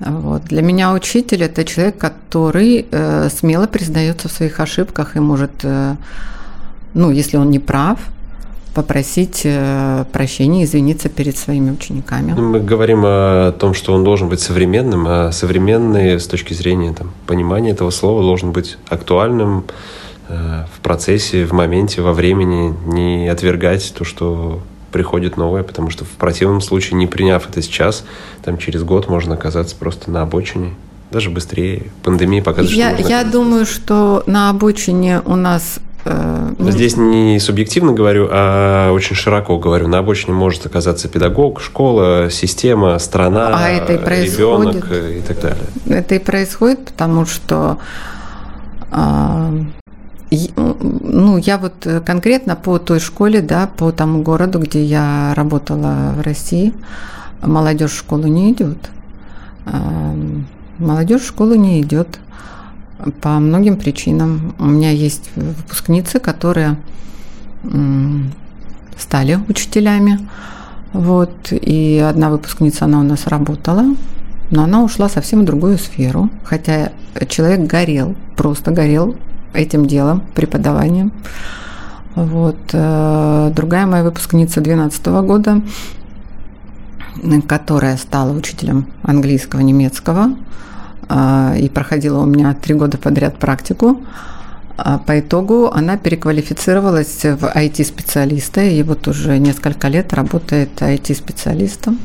Вот. 0.00 0.44
Для 0.44 0.62
меня 0.62 0.92
учитель 0.92 1.42
это 1.42 1.64
человек, 1.64 1.98
который 1.98 2.86
э, 2.90 3.28
смело 3.28 3.66
признается 3.66 4.28
в 4.28 4.32
своих 4.32 4.60
ошибках 4.60 5.16
и 5.16 5.20
может, 5.20 5.52
э, 5.62 5.96
ну, 6.96 7.10
если 7.10 7.36
он 7.36 7.50
не 7.50 7.58
прав, 7.58 7.98
попросить 8.74 9.42
э, 9.44 10.04
прощения, 10.12 10.64
извиниться 10.64 11.08
перед 11.08 11.36
своими 11.36 11.70
учениками. 11.70 12.32
Ну, 12.36 12.42
мы 12.42 12.60
говорим 12.60 13.02
о 13.04 13.52
том, 13.52 13.74
что 13.74 13.94
он 13.94 14.02
должен 14.02 14.28
быть 14.28 14.40
современным, 14.40 15.06
а 15.06 15.32
современный 15.32 16.18
с 16.18 16.26
точки 16.26 16.54
зрения 16.54 16.92
там, 16.92 17.12
понимания 17.26 17.70
этого 17.70 17.90
слова 17.90 18.22
должен 18.22 18.52
быть 18.52 18.78
актуальным 18.88 19.64
э, 20.28 20.64
в 20.74 20.80
процессе, 20.80 21.44
в 21.44 21.52
моменте, 21.52 22.02
во 22.02 22.12
времени, 22.12 22.74
не 22.86 23.28
отвергать 23.28 23.94
то, 23.96 24.04
что 24.04 24.60
приходит 24.90 25.36
новое, 25.36 25.62
потому 25.62 25.90
что 25.90 26.04
в 26.04 26.10
противном 26.10 26.60
случае, 26.60 26.98
не 26.98 27.06
приняв 27.06 27.48
это 27.48 27.60
сейчас, 27.60 28.04
там 28.42 28.56
через 28.56 28.82
год 28.82 29.08
можно 29.08 29.34
оказаться 29.34 29.76
просто 29.76 30.10
на 30.10 30.22
обочине 30.22 30.72
даже 31.10 31.30
быстрее. 31.30 31.84
Пандемия 32.02 32.42
показывает, 32.42 32.76
я, 32.76 32.98
что 32.98 33.08
Я 33.08 33.24
думаю, 33.24 33.64
что 33.64 34.22
на 34.26 34.50
обочине 34.50 35.22
у 35.24 35.36
нас 35.36 35.78
Здесь 36.58 36.96
не 36.96 37.38
субъективно 37.40 37.92
говорю, 37.92 38.28
а 38.30 38.92
очень 38.92 39.16
широко 39.16 39.58
говорю. 39.58 39.88
На 39.88 39.98
обочине 39.98 40.34
может 40.34 40.66
оказаться 40.66 41.08
педагог, 41.08 41.60
школа, 41.60 42.28
система, 42.30 42.98
страна, 42.98 43.50
а 43.54 43.68
это 43.68 43.94
и 43.94 43.98
происходит. 43.98 44.38
ребенок 44.38 44.92
и 44.92 45.20
так 45.26 45.40
далее. 45.40 45.66
Это 45.86 46.14
и 46.14 46.18
происходит, 46.18 46.80
потому 46.86 47.26
что 47.26 47.78
а, 48.90 49.52
ну, 50.30 51.36
я 51.38 51.58
вот 51.58 51.86
конкретно 52.04 52.56
по 52.56 52.78
той 52.78 53.00
школе, 53.00 53.40
да, 53.40 53.66
по 53.66 53.92
тому 53.92 54.22
городу, 54.22 54.58
где 54.58 54.82
я 54.82 55.32
работала 55.34 56.14
в 56.16 56.20
России, 56.22 56.72
молодежь 57.42 57.92
в 57.92 57.98
школу 57.98 58.26
не 58.26 58.52
идет. 58.52 58.78
А, 59.66 60.14
молодежь 60.78 61.22
в 61.22 61.28
школу 61.28 61.54
не 61.54 61.80
идет 61.80 62.18
по 63.20 63.38
многим 63.38 63.76
причинам. 63.76 64.54
У 64.58 64.66
меня 64.66 64.90
есть 64.90 65.30
выпускницы, 65.36 66.18
которые 66.18 66.76
стали 68.98 69.38
учителями. 69.48 70.28
Вот, 70.92 71.48
и 71.50 71.98
одна 71.98 72.30
выпускница, 72.30 72.86
она 72.86 73.00
у 73.00 73.02
нас 73.02 73.26
работала, 73.26 73.84
но 74.50 74.64
она 74.64 74.82
ушла 74.82 75.08
совсем 75.08 75.42
в 75.42 75.44
другую 75.44 75.76
сферу, 75.76 76.30
хотя 76.42 76.92
человек 77.28 77.68
горел, 77.68 78.14
просто 78.36 78.70
горел 78.70 79.16
этим 79.52 79.86
делом, 79.86 80.22
преподаванием. 80.34 81.12
Вот. 82.14 82.56
Э, 82.72 83.52
другая 83.54 83.86
моя 83.86 84.04
выпускница 84.04 84.60
2012 84.60 85.06
года, 85.26 85.60
которая 87.46 87.96
стала 87.98 88.32
учителем 88.32 88.86
английского, 89.02 89.60
немецкого, 89.60 90.34
и 91.08 91.68
проходила 91.68 92.20
у 92.20 92.26
меня 92.26 92.54
три 92.54 92.74
года 92.74 92.98
подряд 92.98 93.38
практику. 93.38 94.00
А 94.78 94.98
по 94.98 95.18
итогу 95.18 95.70
она 95.72 95.96
переквалифицировалась 95.96 97.24
в 97.24 97.44
IT-специалиста 97.44 98.62
и 98.62 98.82
вот 98.82 99.08
уже 99.08 99.38
несколько 99.38 99.88
лет 99.88 100.12
работает 100.12 100.70
IT-специалистом. 100.80 101.98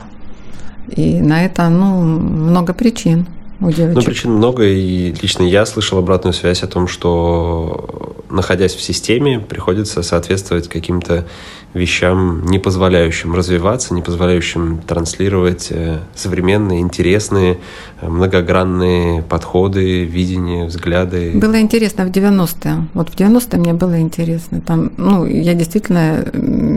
И 0.88 1.22
на 1.22 1.46
это 1.46 1.70
ну, 1.70 2.02
много 2.02 2.74
причин. 2.74 3.28
у 3.60 3.72
девочек. 3.72 3.96
Ну, 3.96 4.02
причин 4.04 4.32
много, 4.32 4.64
и 4.64 5.14
лично 5.22 5.44
я 5.44 5.66
слышал 5.66 6.00
обратную 6.00 6.34
связь 6.34 6.64
о 6.64 6.68
том, 6.68 6.88
что, 6.88 8.11
находясь 8.32 8.74
в 8.74 8.82
системе, 8.82 9.40
приходится 9.40 10.02
соответствовать 10.04 10.68
каким-то 10.68 11.26
вещам, 11.74 12.46
не 12.46 12.60
позволяющим 12.60 13.34
развиваться, 13.36 13.94
не 13.94 14.02
позволяющим 14.02 14.80
транслировать 14.80 15.68
э, 15.70 16.00
современные, 16.16 16.82
интересные, 16.82 17.60
э, 18.02 18.10
многогранные 18.10 19.22
подходы, 19.22 20.04
видения, 20.04 20.66
взгляды. 20.66 21.32
Было 21.34 21.62
интересно 21.62 22.06
в 22.06 22.10
90-е. 22.10 22.88
Вот 22.94 23.10
в 23.10 23.16
90-е 23.16 23.60
мне 23.60 23.74
было 23.74 24.00
интересно. 24.00 24.62
Там, 24.62 24.92
ну, 24.98 25.26
я 25.26 25.54
действительно 25.54 26.26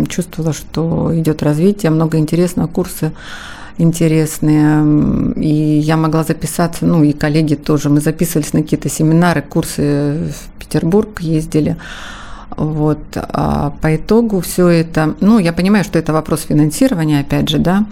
чувствовала, 0.08 0.52
что 0.52 1.10
идет 1.18 1.42
развитие, 1.42 1.90
много 1.90 2.18
интересного, 2.18 2.68
курсы 2.68 3.12
интересные, 3.78 5.32
и 5.36 5.78
я 5.78 5.96
могла 5.96 6.24
записаться, 6.24 6.86
ну 6.86 7.02
и 7.02 7.12
коллеги 7.12 7.54
тоже, 7.54 7.90
мы 7.90 8.00
записывались 8.00 8.52
на 8.52 8.62
какие-то 8.62 8.88
семинары, 8.88 9.42
курсы 9.42 10.32
в 10.32 10.58
Петербург 10.58 11.20
ездили, 11.20 11.76
вот, 12.56 12.98
а 13.14 13.74
по 13.80 13.96
итогу 13.96 14.40
все 14.40 14.68
это, 14.68 15.14
ну, 15.20 15.38
я 15.38 15.52
понимаю, 15.52 15.84
что 15.84 15.98
это 15.98 16.12
вопрос 16.12 16.42
финансирования, 16.42 17.20
опять 17.20 17.48
же, 17.48 17.58
да, 17.58 17.86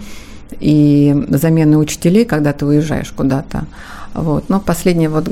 и 0.59 1.25
замены 1.29 1.77
учителей, 1.77 2.25
когда 2.25 2.53
ты 2.53 2.65
уезжаешь 2.65 3.11
куда-то, 3.11 3.65
вот, 4.13 4.47
но 4.49 4.61
последнее 4.61 5.09
вот 5.09 5.27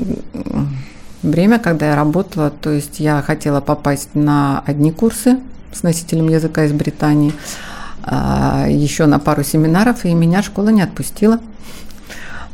время, 1.22 1.58
когда 1.58 1.90
я 1.90 1.96
работала, 1.96 2.50
то 2.50 2.70
есть 2.70 3.00
я 3.00 3.22
хотела 3.22 3.60
попасть 3.60 4.10
на 4.14 4.62
одни 4.66 4.92
курсы 4.92 5.38
с 5.72 5.82
носителем 5.82 6.28
языка 6.28 6.64
из 6.64 6.72
Британии, 6.72 7.32
еще 8.06 9.06
на 9.06 9.18
пару 9.18 9.44
семинаров, 9.44 10.04
и 10.04 10.14
меня 10.14 10.42
школа 10.42 10.70
не 10.70 10.82
отпустила. 10.82 11.40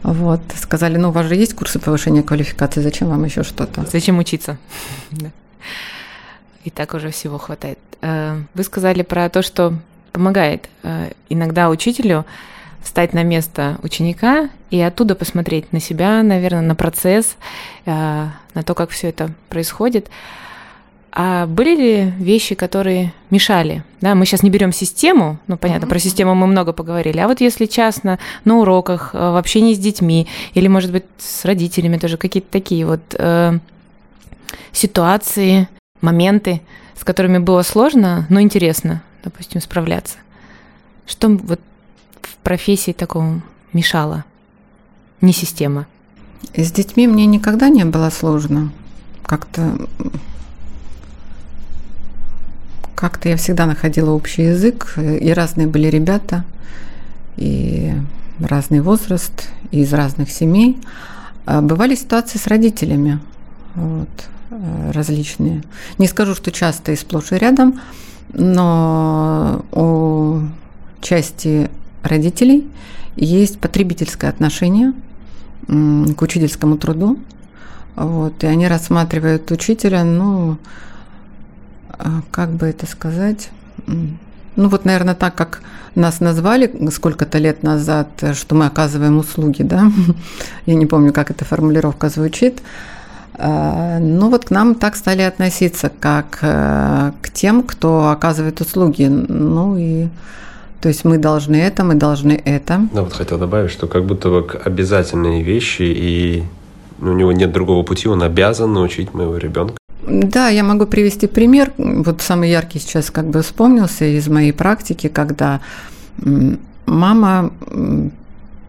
Вот. 0.02 0.40
Сказали, 0.57 0.97
ну, 0.97 1.09
у 1.09 1.12
вас 1.12 1.26
же 1.26 1.35
есть 1.35 1.55
курсы 1.55 1.78
повышения 1.78 2.23
квалификации, 2.23 2.81
зачем 2.81 3.09
вам 3.09 3.25
еще 3.25 3.43
что-то? 3.43 3.85
Зачем 3.90 4.19
учиться? 4.19 4.59
И 6.64 6.71
так 6.71 6.95
уже 6.95 7.11
всего 7.11 7.38
хватает. 7.38 7.78
Э, 8.02 8.40
вы 8.55 8.62
сказали 8.62 9.02
про 9.02 9.28
то, 9.28 9.43
что 9.43 9.75
помогает 10.12 10.69
э, 10.83 11.12
иногда 11.28 11.71
учителю 11.71 12.26
встать 12.83 13.12
на 13.12 13.23
место 13.23 13.78
ученика 13.83 14.50
и 14.71 14.81
оттуда 14.81 15.14
посмотреть 15.14 15.73
на 15.73 15.81
себя, 15.81 16.23
наверное, 16.23 16.62
на 16.62 16.75
процесс, 16.75 17.37
э, 17.87 18.26
на 18.55 18.62
то, 18.62 18.75
как 18.75 18.90
все 18.90 19.09
это 19.09 19.31
происходит. 19.49 20.09
А 21.11 21.47
были 21.47 21.75
ли 21.75 22.12
вещи, 22.19 22.55
которые 22.55 23.12
мешали? 23.31 23.83
Да, 24.00 24.15
мы 24.15 24.27
сейчас 24.27 24.43
не 24.43 24.50
берем 24.50 24.73
систему, 24.73 25.38
ну 25.47 25.57
понятно, 25.57 25.87
mm-hmm. 25.87 25.88
про 25.88 25.99
систему 25.99 26.35
мы 26.35 26.47
много 26.47 26.73
поговорили. 26.73 27.19
А 27.19 27.29
вот 27.29 27.41
если 27.41 27.67
частно 27.67 28.19
на 28.45 28.59
уроках, 28.59 29.11
э, 29.15 29.19
в 29.19 29.37
общении 29.37 29.75
с 29.75 29.79
детьми, 29.79 30.27
или, 30.55 30.69
может 30.69 30.93
быть, 30.93 31.05
с 31.19 31.45
родителями 31.45 31.97
тоже 31.97 32.19
какие-то 32.19 32.50
такие 32.50 32.87
вот 32.87 33.00
э, 33.15 33.59
ситуации, 34.73 35.69
моменты, 36.00 36.61
с 36.95 37.05
которыми 37.05 37.38
было 37.38 37.62
сложно, 37.62 38.27
но 38.29 38.41
интересно, 38.41 39.03
допустим, 39.25 39.61
справляться. 39.61 40.19
Что 41.07 41.29
вот 41.29 41.61
в 42.23 42.37
профессии 42.38 42.93
такому 42.93 43.43
мешало? 43.73 44.25
Не 45.21 45.33
система. 45.33 45.87
С 46.55 46.71
детьми 46.71 47.07
мне 47.09 47.27
никогда 47.27 47.69
не 47.69 47.85
было 47.85 48.11
сложно. 48.11 48.73
Как-то 49.25 49.88
как-то 52.99 53.28
я 53.28 53.37
всегда 53.37 53.67
находила 53.67 54.11
общий 54.11 54.43
язык, 54.43 54.95
и 54.99 55.33
разные 55.33 55.69
были 55.69 55.87
ребята, 55.87 56.45
и 57.37 57.93
разный 58.40 58.81
возраст, 58.81 59.49
и 59.71 59.83
из 59.83 59.93
разных 59.93 60.33
семей. 60.33 60.81
А 61.47 61.62
бывали 61.62 61.95
ситуации 61.95 62.38
с 62.38 62.49
родителями 62.49 63.21
вот, 63.76 64.09
э, 64.50 64.90
различные. 64.93 65.62
Не 65.99 66.09
скажу, 66.09 66.35
что 66.35 66.50
часто 66.50 66.90
и 66.90 66.97
сплошь 66.97 67.31
и 67.31 67.37
рядом, 67.37 67.81
но 68.33 69.64
у 69.71 70.40
части 71.00 71.71
родителей 72.02 72.67
есть 73.14 73.61
потребительское 73.61 74.28
отношение 74.28 74.93
к 75.69 76.21
учительскому 76.21 76.76
труду. 76.76 77.17
Вот, 77.95 78.43
и 78.43 78.49
они 78.49 78.67
рассматривают 78.67 79.52
учителя, 79.52 80.02
ну, 80.02 80.59
как 82.31 82.50
бы 82.50 82.67
это 82.67 82.87
сказать, 82.87 83.50
ну 83.87 84.69
вот, 84.69 84.85
наверное, 84.85 85.14
так 85.14 85.35
как 85.35 85.62
нас 85.95 86.21
назвали 86.21 86.71
сколько-то 86.90 87.38
лет 87.38 87.62
назад, 87.62 88.09
что 88.35 88.54
мы 88.54 88.67
оказываем 88.67 89.19
услуги, 89.19 89.63
да, 89.63 89.91
я 90.67 90.75
не 90.75 90.87
помню, 90.87 91.13
как 91.13 91.30
эта 91.30 91.45
формулировка 91.45 92.08
звучит, 92.08 92.61
а, 93.34 93.99
ну 94.00 94.30
вот 94.30 94.47
к 94.47 94.50
нам 94.50 94.75
так 94.75 94.97
стали 94.97 95.23
относиться, 95.23 95.93
как 96.00 96.39
э, 96.43 97.13
к 97.23 97.30
тем, 97.30 97.63
кто 97.63 98.11
оказывает 98.11 98.61
услуги, 98.61 99.04
ну 99.04 99.76
и 99.78 100.08
то 100.80 100.89
есть 100.89 101.04
мы 101.04 101.19
должны 101.19 101.56
это, 101.56 101.84
мы 101.84 101.95
должны 101.95 102.41
это. 102.45 102.80
Да, 102.93 103.02
вот 103.02 103.13
хотел 103.13 103.39
добавить, 103.39 103.71
что 103.71 103.87
как 103.87 104.04
будто 104.04 104.28
бы 104.28 104.47
обязательные 104.65 105.43
вещи, 105.43 105.82
и 105.82 106.45
у 107.00 107.13
него 107.13 107.32
нет 107.32 107.52
другого 107.52 107.84
пути, 107.84 108.08
он 108.08 108.23
обязан 108.23 108.73
научить 108.73 109.15
моего 109.15 109.37
ребенка 109.37 109.77
да, 110.08 110.49
я 110.49 110.64
могу 110.64 110.86
привести 110.86 111.26
пример. 111.26 111.73
Вот 111.76 112.23
самый 112.23 112.50
яркий 112.50 112.78
сейчас 112.78 113.10
как 113.10 113.26
бы 113.26 113.42
вспомнился 113.42 114.04
из 114.04 114.28
моей 114.28 114.52
практики, 114.52 115.08
когда 115.08 115.60
мама 116.86 117.52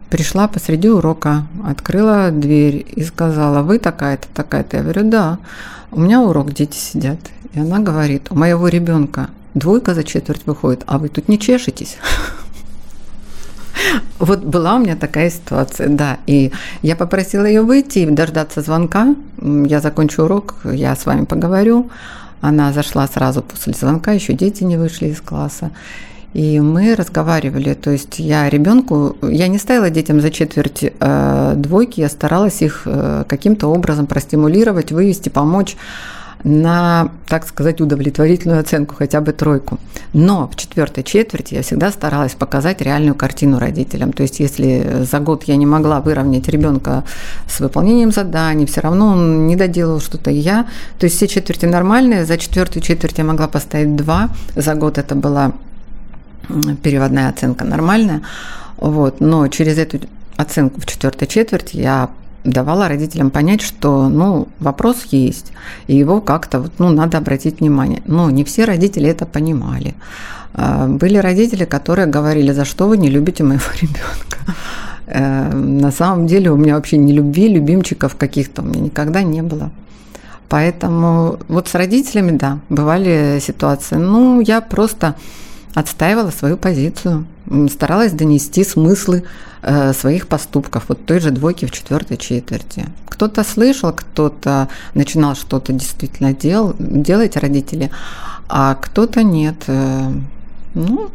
пришла 0.09 0.47
посреди 0.47 0.89
урока, 0.89 1.47
открыла 1.65 2.31
дверь 2.31 2.85
и 2.95 3.03
сказала, 3.03 3.61
вы 3.61 3.79
такая-то, 3.79 4.27
такая-то. 4.33 4.77
Я 4.77 4.83
говорю, 4.83 5.09
да, 5.09 5.39
у 5.91 5.99
меня 5.99 6.21
урок, 6.21 6.53
дети 6.53 6.77
сидят. 6.77 7.19
И 7.53 7.59
она 7.59 7.79
говорит, 7.79 8.27
у 8.29 8.35
моего 8.35 8.67
ребенка 8.67 9.29
двойка 9.53 9.93
за 9.93 10.03
четверть 10.03 10.45
выходит, 10.45 10.83
а 10.87 10.97
вы 10.97 11.09
тут 11.09 11.27
не 11.29 11.39
чешетесь. 11.39 11.97
Вот 14.19 14.43
была 14.43 14.75
у 14.75 14.79
меня 14.79 14.95
такая 14.95 15.29
ситуация, 15.29 15.87
да. 15.87 16.17
И 16.27 16.51
я 16.81 16.95
попросила 16.95 17.45
ее 17.45 17.61
выйти 17.61 17.99
и 17.99 18.05
дождаться 18.05 18.61
звонка. 18.61 19.15
Я 19.41 19.79
закончу 19.79 20.23
урок, 20.23 20.55
я 20.65 20.95
с 20.95 21.05
вами 21.05 21.25
поговорю. 21.25 21.89
Она 22.41 22.71
зашла 22.73 23.07
сразу 23.07 23.41
после 23.41 23.73
звонка, 23.73 24.11
еще 24.11 24.33
дети 24.33 24.63
не 24.63 24.77
вышли 24.77 25.07
из 25.07 25.21
класса. 25.21 25.71
И 26.33 26.59
мы 26.59 26.95
разговаривали, 26.95 27.73
то 27.73 27.89
есть 27.89 28.19
я 28.19 28.49
ребенку, 28.49 29.17
я 29.23 29.47
не 29.47 29.57
ставила 29.57 29.89
детям 29.89 30.21
за 30.21 30.29
четверть 30.29 30.83
э, 30.83 31.53
двойки, 31.55 32.01
я 32.01 32.09
старалась 32.09 32.61
их 32.61 32.83
э, 32.85 33.23
каким-то 33.27 33.67
образом 33.67 34.05
простимулировать, 34.05 34.91
вывести, 34.91 35.29
помочь 35.29 35.75
на, 36.43 37.11
так 37.27 37.47
сказать, 37.47 37.81
удовлетворительную 37.81 38.61
оценку, 38.61 38.95
хотя 38.95 39.21
бы 39.21 39.33
тройку. 39.33 39.77
Но 40.13 40.47
в 40.47 40.55
четвертой 40.55 41.03
четверти 41.03 41.55
я 41.55 41.61
всегда 41.61 41.91
старалась 41.91 42.33
показать 42.33 42.81
реальную 42.81 43.15
картину 43.15 43.59
родителям. 43.59 44.13
То 44.13 44.23
есть, 44.23 44.39
если 44.39 45.03
за 45.09 45.19
год 45.19 45.43
я 45.43 45.55
не 45.57 45.65
могла 45.65 45.99
выровнять 45.99 46.47
ребенка 46.47 47.03
с 47.47 47.59
выполнением 47.59 48.11
заданий, 48.11 48.65
все 48.65 48.81
равно 48.81 49.07
он 49.07 49.47
не 49.47 49.55
доделал 49.55 49.99
что-то 49.99 50.31
я. 50.31 50.65
То 50.97 51.05
есть 51.05 51.17
все 51.17 51.27
четверти 51.27 51.65
нормальные, 51.65 52.25
за 52.25 52.37
четвертую 52.37 52.83
четверть 52.83 53.17
я 53.17 53.23
могла 53.23 53.47
поставить 53.47 53.95
два, 53.95 54.29
за 54.55 54.75
год 54.75 54.97
это 54.97 55.15
была 55.15 55.53
переводная 56.81 57.29
оценка 57.29 57.65
нормальная. 57.65 58.21
Вот. 58.77 59.19
Но 59.19 59.47
через 59.49 59.77
эту 59.77 59.99
оценку 60.37 60.79
в 60.79 60.85
четвертой 60.85 61.27
четверти 61.27 61.77
я 61.77 62.09
давала 62.43 62.87
родителям 62.87 63.29
понять, 63.29 63.61
что 63.61 64.09
ну, 64.09 64.47
вопрос 64.59 65.03
есть, 65.11 65.51
и 65.87 65.95
его 65.95 66.21
как-то 66.21 66.59
вот, 66.59 66.71
ну, 66.79 66.89
надо 66.89 67.17
обратить 67.17 67.59
внимание. 67.59 68.01
Но 68.05 68.29
не 68.29 68.43
все 68.43 68.65
родители 68.65 69.09
это 69.09 69.25
понимали. 69.25 69.95
А, 70.53 70.87
были 70.87 71.17
родители, 71.17 71.65
которые 71.65 72.07
говорили, 72.07 72.51
за 72.51 72.65
что 72.65 72.87
вы 72.87 72.97
не 72.97 73.09
любите 73.09 73.43
моего 73.43 73.71
ребенка. 73.81 74.55
Э, 75.07 75.51
на 75.53 75.91
самом 75.91 76.27
деле 76.27 76.51
у 76.51 76.57
меня 76.57 76.75
вообще 76.75 76.97
не 76.97 77.13
любви, 77.13 77.47
любимчиков 77.47 78.15
каких-то 78.15 78.61
у 78.61 78.65
меня 78.65 78.81
никогда 78.81 79.23
не 79.23 79.41
было. 79.41 79.71
Поэтому 80.49 81.39
вот 81.47 81.67
с 81.67 81.75
родителями, 81.75 82.37
да, 82.37 82.59
бывали 82.69 83.39
ситуации. 83.39 83.95
Ну, 83.95 84.41
я 84.41 84.61
просто 84.61 85.15
отстаивала 85.75 86.31
свою 86.31 86.57
позицию, 86.57 87.25
старалась 87.71 88.11
донести 88.11 88.63
смыслы 88.63 89.23
э, 89.61 89.93
своих 89.93 90.27
поступков, 90.27 90.85
вот 90.87 91.05
той 91.05 91.19
же 91.19 91.31
двойки 91.31 91.65
в 91.65 91.71
четвертой 91.71 92.17
четверти. 92.17 92.85
Кто-то 93.07 93.43
слышал, 93.43 93.91
кто-то 93.91 94.67
начинал 94.93 95.35
что-то 95.35 95.73
действительно 95.73 96.33
дел, 96.33 96.75
делать 96.79 97.37
родители, 97.37 97.91
а 98.47 98.75
кто-то 98.75 99.23
нет. 99.23 99.63
Э, 99.67 100.11
ну, 100.73 101.09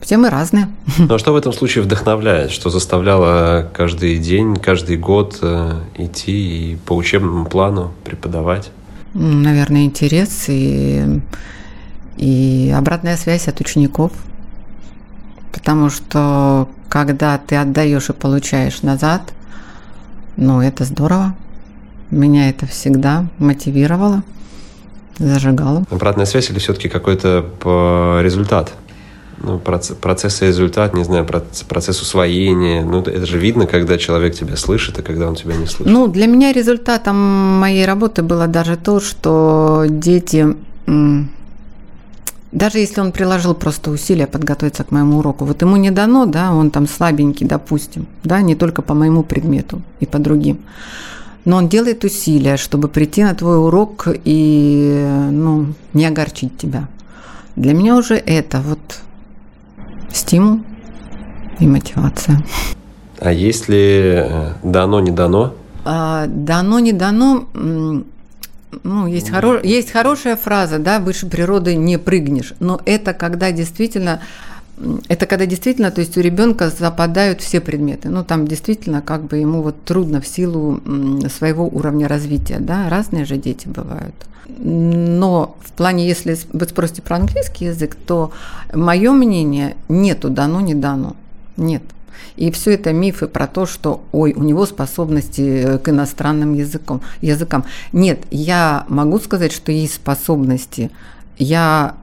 все 0.00 0.16
мы 0.16 0.30
разные. 0.30 0.68
Ну 0.98 1.14
а 1.14 1.18
что 1.18 1.32
в 1.32 1.36
этом 1.36 1.52
случае 1.52 1.84
вдохновляет? 1.84 2.50
Что 2.50 2.70
заставляло 2.70 3.68
каждый 3.74 4.18
день, 4.18 4.56
каждый 4.56 4.96
год 4.96 5.38
э, 5.42 5.80
идти 5.96 6.72
и 6.72 6.76
по 6.76 6.92
учебному 6.94 7.46
плану 7.46 7.92
преподавать? 8.04 8.70
Наверное, 9.14 9.84
интерес 9.84 10.44
и 10.48 11.20
и 12.18 12.74
обратная 12.76 13.16
связь 13.16 13.48
от 13.48 13.60
учеников. 13.60 14.12
Потому 15.52 15.90
что 15.90 16.68
когда 16.88 17.38
ты 17.38 17.56
отдаешь 17.56 18.10
и 18.10 18.12
получаешь 18.12 18.82
назад, 18.82 19.22
Ну, 20.36 20.60
это 20.60 20.84
здорово. 20.84 21.34
Меня 22.10 22.48
это 22.48 22.64
всегда 22.66 23.26
мотивировало, 23.38 24.22
зажигало. 25.18 25.84
Обратная 25.90 26.26
связь 26.26 26.48
или 26.50 26.58
все-таки 26.58 26.88
какой-то 26.88 28.20
результат? 28.22 28.72
ну, 29.42 29.58
процесс, 29.58 29.96
процесс 29.96 30.42
и 30.42 30.46
результат, 30.46 30.94
не 30.94 31.04
знаю, 31.04 31.24
процесс 31.24 32.00
усвоения. 32.02 32.82
Ну, 32.84 33.00
это 33.00 33.26
же 33.26 33.38
видно, 33.38 33.66
когда 33.66 33.98
человек 33.98 34.34
тебя 34.34 34.56
слышит, 34.56 34.98
и 34.98 35.02
когда 35.02 35.28
он 35.28 35.34
тебя 35.34 35.54
не 35.54 35.66
слышит. 35.66 35.86
Ну, 35.92 36.08
для 36.08 36.26
меня 36.26 36.52
результатом 36.52 37.16
моей 37.16 37.86
работы 37.86 38.22
было 38.22 38.46
даже 38.46 38.76
то, 38.76 39.00
что 39.00 39.84
дети, 39.88 40.56
даже 42.52 42.78
если 42.78 43.00
он 43.00 43.12
приложил 43.12 43.54
просто 43.54 43.90
усилия 43.90 44.26
подготовиться 44.26 44.84
к 44.84 44.90
моему 44.90 45.18
уроку, 45.18 45.44
вот 45.44 45.60
ему 45.62 45.76
не 45.76 45.90
дано, 45.90 46.26
да, 46.26 46.52
он 46.52 46.70
там 46.70 46.86
слабенький, 46.86 47.46
допустим, 47.46 48.06
да, 48.24 48.40
не 48.40 48.54
только 48.54 48.82
по 48.82 48.94
моему 48.94 49.22
предмету 49.22 49.82
и 50.00 50.06
по 50.06 50.18
другим, 50.18 50.58
но 51.44 51.56
он 51.56 51.68
делает 51.68 52.04
усилия, 52.04 52.56
чтобы 52.56 52.88
прийти 52.88 53.24
на 53.24 53.34
твой 53.34 53.58
урок 53.58 54.08
и, 54.24 55.28
ну, 55.30 55.66
не 55.92 56.06
огорчить 56.06 56.56
тебя. 56.56 56.88
Для 57.56 57.74
меня 57.74 57.96
уже 57.96 58.14
это 58.14 58.60
вот 58.60 59.00
стимул 60.12 60.60
и 61.58 61.66
мотивация. 61.66 62.42
А 63.20 63.32
если 63.32 64.24
э, 64.26 64.52
дано, 64.62 65.00
не 65.00 65.10
дано? 65.10 65.54
А, 65.84 66.26
дано, 66.26 66.78
не 66.78 66.92
дано, 66.92 67.46
ну, 68.82 69.06
есть, 69.06 69.30
хоро... 69.30 69.60
есть 69.62 69.90
хорошая 69.90 70.36
фраза, 70.36 70.78
да, 70.78 70.98
выше 70.98 71.26
природы 71.26 71.74
не 71.74 71.98
прыгнешь, 71.98 72.54
но 72.60 72.80
это 72.84 73.14
когда 73.14 73.52
действительно 73.52 74.20
это 75.08 75.26
когда 75.26 75.46
действительно, 75.46 75.90
то 75.90 76.00
есть 76.00 76.16
у 76.16 76.20
ребенка 76.20 76.70
западают 76.70 77.40
все 77.40 77.60
предметы. 77.60 78.10
Ну, 78.10 78.22
там 78.24 78.46
действительно 78.46 79.02
как 79.02 79.24
бы 79.24 79.38
ему 79.38 79.62
вот 79.62 79.82
трудно 79.84 80.20
в 80.20 80.26
силу 80.26 80.80
своего 81.36 81.66
уровня 81.66 82.06
развития, 82.06 82.58
да, 82.60 82.88
разные 82.88 83.24
же 83.24 83.36
дети 83.36 83.66
бывают. 83.66 84.14
Но 84.46 85.56
в 85.64 85.72
плане, 85.72 86.06
если 86.06 86.36
вы 86.52 86.66
спросите 86.66 87.02
про 87.02 87.16
английский 87.16 87.66
язык, 87.66 87.96
то 87.96 88.32
мое 88.72 89.12
мнение 89.12 89.76
нету 89.88 90.30
дано, 90.30 90.60
не 90.60 90.74
дано. 90.74 91.16
Нет. 91.56 91.82
И 92.36 92.50
все 92.50 92.74
это 92.74 92.92
мифы 92.92 93.26
про 93.26 93.46
то, 93.46 93.66
что, 93.66 94.02
ой, 94.12 94.32
у 94.34 94.42
него 94.42 94.66
способности 94.66 95.78
к 95.78 95.88
иностранным 95.88 96.54
языкам. 96.54 97.00
языкам. 97.20 97.64
Нет, 97.92 98.20
я 98.30 98.84
могу 98.88 99.18
сказать, 99.18 99.52
что 99.52 99.72
есть 99.72 99.94
способности. 99.94 100.90
Я 101.38 101.94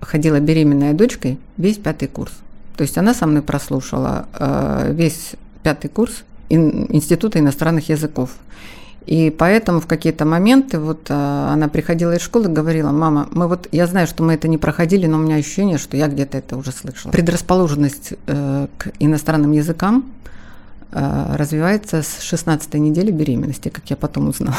ходила 0.00 0.40
беременная 0.40 0.92
дочкой 0.92 1.38
весь 1.56 1.76
пятый 1.76 2.08
курс. 2.08 2.32
То 2.76 2.82
есть 2.82 2.98
она 2.98 3.14
со 3.14 3.26
мной 3.26 3.42
прослушала 3.42 4.26
э, 4.38 4.92
весь 4.92 5.32
пятый 5.62 5.88
курс 5.88 6.24
Института 6.48 7.38
иностранных 7.38 7.88
языков. 7.88 8.30
И 9.06 9.30
поэтому 9.30 9.80
в 9.80 9.86
какие-то 9.86 10.24
моменты 10.24 10.78
вот 10.78 11.06
э, 11.08 11.14
она 11.14 11.68
приходила 11.68 12.14
из 12.14 12.22
школы 12.22 12.48
и 12.48 12.52
говорила, 12.52 12.92
мама, 12.92 13.28
мы 13.32 13.48
вот, 13.48 13.68
я 13.72 13.86
знаю, 13.86 14.06
что 14.06 14.22
мы 14.22 14.34
это 14.34 14.48
не 14.48 14.58
проходили, 14.58 15.06
но 15.06 15.18
у 15.18 15.20
меня 15.20 15.36
ощущение, 15.36 15.78
что 15.78 15.96
я 15.96 16.08
где-то 16.08 16.38
это 16.38 16.56
уже 16.56 16.72
слышала. 16.72 17.10
Предрасположенность 17.10 18.14
э, 18.26 18.66
к 18.78 18.92
иностранным 19.00 19.52
языкам 19.52 20.12
э, 20.92 21.36
развивается 21.36 22.02
с 22.02 22.22
16 22.22 22.74
недели 22.74 23.10
беременности, 23.10 23.68
как 23.70 23.90
я 23.90 23.96
потом 23.96 24.28
узнала. 24.28 24.56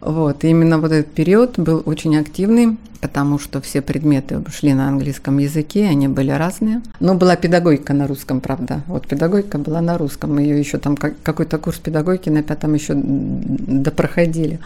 Вот, 0.00 0.44
и 0.44 0.48
именно 0.48 0.78
вот 0.78 0.92
этот 0.92 1.12
период 1.12 1.58
был 1.58 1.82
очень 1.84 2.16
активный, 2.16 2.76
потому 3.00 3.38
что 3.38 3.60
все 3.60 3.82
предметы 3.82 4.42
шли 4.52 4.72
на 4.72 4.88
английском 4.88 5.38
языке, 5.38 5.86
они 5.86 6.08
были 6.08 6.30
разные. 6.30 6.82
Но 7.00 7.14
была 7.14 7.36
педагогика 7.36 7.92
на 7.94 8.06
русском, 8.06 8.40
правда. 8.40 8.82
Вот 8.86 9.06
педагогика 9.06 9.58
была 9.58 9.80
на 9.80 9.98
русском, 9.98 10.34
мы 10.34 10.42
ее 10.42 10.58
еще 10.58 10.78
там 10.78 10.96
какой-то 10.96 11.58
курс 11.58 11.78
педагогики 11.78 12.28
на 12.28 12.42
пятом 12.42 12.74
еще 12.74 12.94
допроходили. 12.94 14.60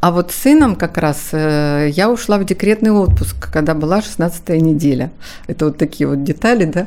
А 0.00 0.12
вот 0.12 0.30
с 0.30 0.36
сыном 0.36 0.76
как 0.76 0.96
раз 0.96 1.30
э, 1.32 1.90
я 1.92 2.08
ушла 2.08 2.38
в 2.38 2.44
декретный 2.44 2.92
отпуск, 2.92 3.50
когда 3.52 3.74
была 3.74 4.00
16 4.00 4.48
неделя. 4.62 5.10
Это 5.48 5.66
вот 5.66 5.76
такие 5.76 6.06
вот 6.06 6.22
детали, 6.22 6.66
да. 6.66 6.86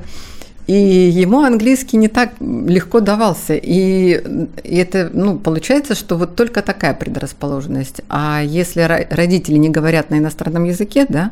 И 0.67 0.74
ему 0.74 1.41
английский 1.41 1.97
не 1.97 2.08
так 2.08 2.34
легко 2.39 3.00
давался. 3.00 3.56
И, 3.56 4.21
это, 4.63 5.10
ну, 5.13 5.38
получается, 5.38 5.95
что 5.95 6.17
вот 6.17 6.36
только 6.36 6.62
такая 6.62 6.93
предрасположенность. 6.93 8.02
А 8.10 8.41
если 8.43 8.82
родители 9.10 9.58
не 9.58 9.69
говорят 9.69 10.10
на 10.10 10.19
иностранном 10.19 10.65
языке, 10.65 11.06
да, 11.10 11.32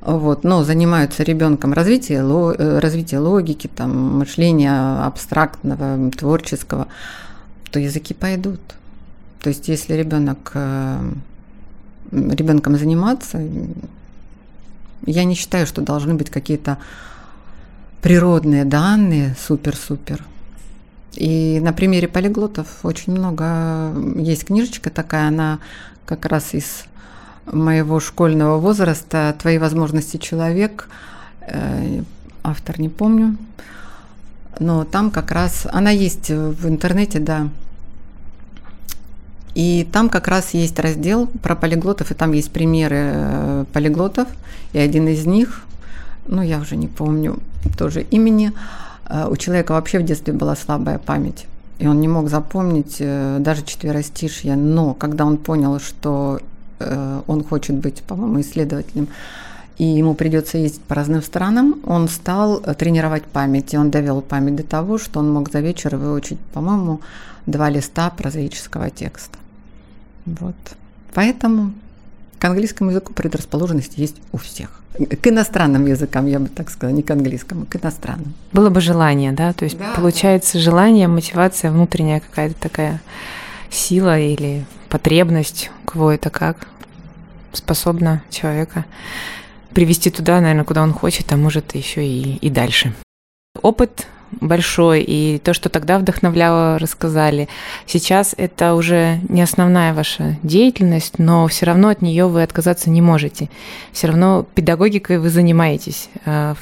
вот, 0.00 0.44
но 0.44 0.64
занимаются 0.64 1.22
ребенком 1.22 1.72
развитием, 1.72 2.26
э, 2.26 2.78
развития 2.78 3.18
логики, 3.18 3.70
там, 3.74 4.18
мышления 4.18 5.04
абстрактного, 5.04 6.10
творческого, 6.10 6.88
то 7.70 7.80
языки 7.80 8.12
пойдут. 8.12 8.60
То 9.40 9.48
есть, 9.48 9.68
если 9.68 9.94
ребенок 9.94 10.52
э, 10.54 10.98
ребенком 12.12 12.76
заниматься, 12.76 13.40
я 15.06 15.24
не 15.24 15.34
считаю, 15.34 15.66
что 15.66 15.80
должны 15.82 16.14
быть 16.14 16.30
какие-то 16.30 16.78
природные 18.04 18.66
данные 18.66 19.34
супер-супер. 19.48 20.22
И 21.14 21.58
на 21.62 21.72
примере 21.72 22.06
полиглотов 22.06 22.66
очень 22.82 23.14
много 23.14 23.94
есть 24.16 24.44
книжечка 24.44 24.90
такая, 24.90 25.28
она 25.28 25.58
как 26.04 26.26
раз 26.26 26.52
из 26.52 26.84
моего 27.50 28.00
школьного 28.00 28.58
возраста 28.58 29.34
«Твои 29.40 29.56
возможности 29.56 30.18
человек», 30.18 30.90
э, 31.40 32.02
автор 32.42 32.78
не 32.78 32.90
помню, 32.90 33.38
но 34.58 34.84
там 34.84 35.10
как 35.10 35.30
раз, 35.30 35.66
она 35.72 35.88
есть 35.88 36.28
в 36.28 36.68
интернете, 36.68 37.20
да, 37.20 37.48
и 39.54 39.88
там 39.90 40.10
как 40.10 40.28
раз 40.28 40.52
есть 40.52 40.78
раздел 40.78 41.26
про 41.42 41.56
полиглотов, 41.56 42.10
и 42.10 42.14
там 42.14 42.32
есть 42.32 42.50
примеры 42.50 43.12
э, 43.14 43.64
полиглотов, 43.72 44.28
и 44.74 44.78
один 44.78 45.08
из 45.08 45.24
них 45.24 45.64
ну, 46.26 46.42
я 46.42 46.58
уже 46.58 46.76
не 46.76 46.88
помню 46.88 47.38
тоже 47.78 48.02
имени, 48.02 48.52
э, 49.08 49.28
у 49.30 49.36
человека 49.36 49.72
вообще 49.72 49.98
в 49.98 50.04
детстве 50.04 50.32
была 50.32 50.56
слабая 50.56 50.98
память. 50.98 51.46
И 51.78 51.86
он 51.86 52.00
не 52.00 52.08
мог 52.08 52.28
запомнить 52.28 52.96
э, 53.00 53.38
даже 53.40 53.64
четверостишья. 53.64 54.54
Но 54.56 54.94
когда 54.94 55.24
он 55.24 55.36
понял, 55.36 55.80
что 55.80 56.40
э, 56.78 57.20
он 57.26 57.44
хочет 57.44 57.76
быть, 57.76 58.02
по-моему, 58.02 58.40
исследователем, 58.40 59.08
и 59.76 59.84
ему 59.84 60.14
придется 60.14 60.58
ездить 60.58 60.82
по 60.82 60.94
разным 60.94 61.20
странам, 61.20 61.80
он 61.84 62.08
стал 62.08 62.60
тренировать 62.60 63.24
память. 63.24 63.74
И 63.74 63.78
он 63.78 63.90
довел 63.90 64.22
память 64.22 64.56
до 64.56 64.62
того, 64.62 64.98
что 64.98 65.18
он 65.18 65.32
мог 65.32 65.50
за 65.50 65.60
вечер 65.60 65.96
выучить, 65.96 66.38
по-моему, 66.52 67.00
два 67.46 67.70
листа 67.70 68.10
прозаического 68.10 68.90
текста. 68.90 69.36
Вот. 70.26 70.54
Поэтому 71.12 71.72
к 72.44 72.46
английскому 72.46 72.90
языку 72.90 73.14
предрасположенность 73.14 73.96
есть 73.96 74.16
у 74.30 74.36
всех. 74.36 74.68
К 74.98 75.28
иностранным 75.28 75.86
языкам, 75.86 76.26
я 76.26 76.38
бы 76.38 76.48
так 76.48 76.68
сказала, 76.68 76.94
не 76.94 77.02
к 77.02 77.10
английскому, 77.10 77.64
к 77.64 77.76
иностранным. 77.76 78.34
Было 78.52 78.68
бы 78.68 78.82
желание, 78.82 79.32
да? 79.32 79.54
То 79.54 79.64
есть 79.64 79.78
да, 79.78 79.94
получается 79.96 80.58
желание, 80.58 81.08
мотивация, 81.08 81.70
внутренняя 81.70 82.20
какая-то 82.20 82.60
такая 82.60 83.00
сила 83.70 84.20
или 84.20 84.66
потребность, 84.90 85.70
у 85.84 85.86
кого 85.86 86.12
это 86.12 86.28
как, 86.28 86.68
способна 87.54 88.22
человека 88.28 88.84
привести 89.72 90.10
туда, 90.10 90.38
наверное, 90.42 90.64
куда 90.64 90.82
он 90.82 90.92
хочет, 90.92 91.32
а 91.32 91.38
может 91.38 91.74
еще 91.74 92.06
и, 92.06 92.36
и 92.36 92.50
дальше. 92.50 92.92
Опыт 93.62 94.06
большой, 94.40 95.02
и 95.02 95.38
то, 95.38 95.54
что 95.54 95.68
тогда 95.68 95.98
вдохновляло, 95.98 96.78
рассказали. 96.78 97.48
Сейчас 97.86 98.34
это 98.36 98.74
уже 98.74 99.20
не 99.28 99.42
основная 99.42 99.94
ваша 99.94 100.36
деятельность, 100.42 101.18
но 101.18 101.46
все 101.48 101.66
равно 101.66 101.88
от 101.88 102.02
нее 102.02 102.26
вы 102.26 102.42
отказаться 102.42 102.90
не 102.90 103.02
можете. 103.02 103.48
Все 103.92 104.08
равно 104.08 104.46
педагогикой 104.54 105.18
вы 105.18 105.30
занимаетесь. 105.30 106.08
А, 106.26 106.54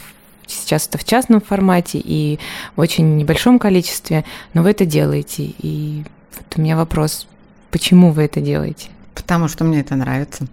сейчас 0.46 0.86
это 0.86 0.98
в 0.98 1.04
частном 1.04 1.40
формате 1.40 2.00
и 2.02 2.38
в 2.76 2.80
очень 2.80 3.16
небольшом 3.16 3.58
количестве, 3.58 4.24
но 4.54 4.62
вы 4.62 4.70
это 4.70 4.84
делаете. 4.84 5.52
И 5.58 6.04
вот 6.36 6.46
у 6.56 6.60
меня 6.60 6.76
вопрос, 6.76 7.26
почему 7.70 8.12
вы 8.12 8.24
это 8.24 8.40
делаете? 8.40 8.88
Потому 9.14 9.48
что 9.48 9.64
мне 9.64 9.80
это 9.80 9.94
нравится. 9.96 10.46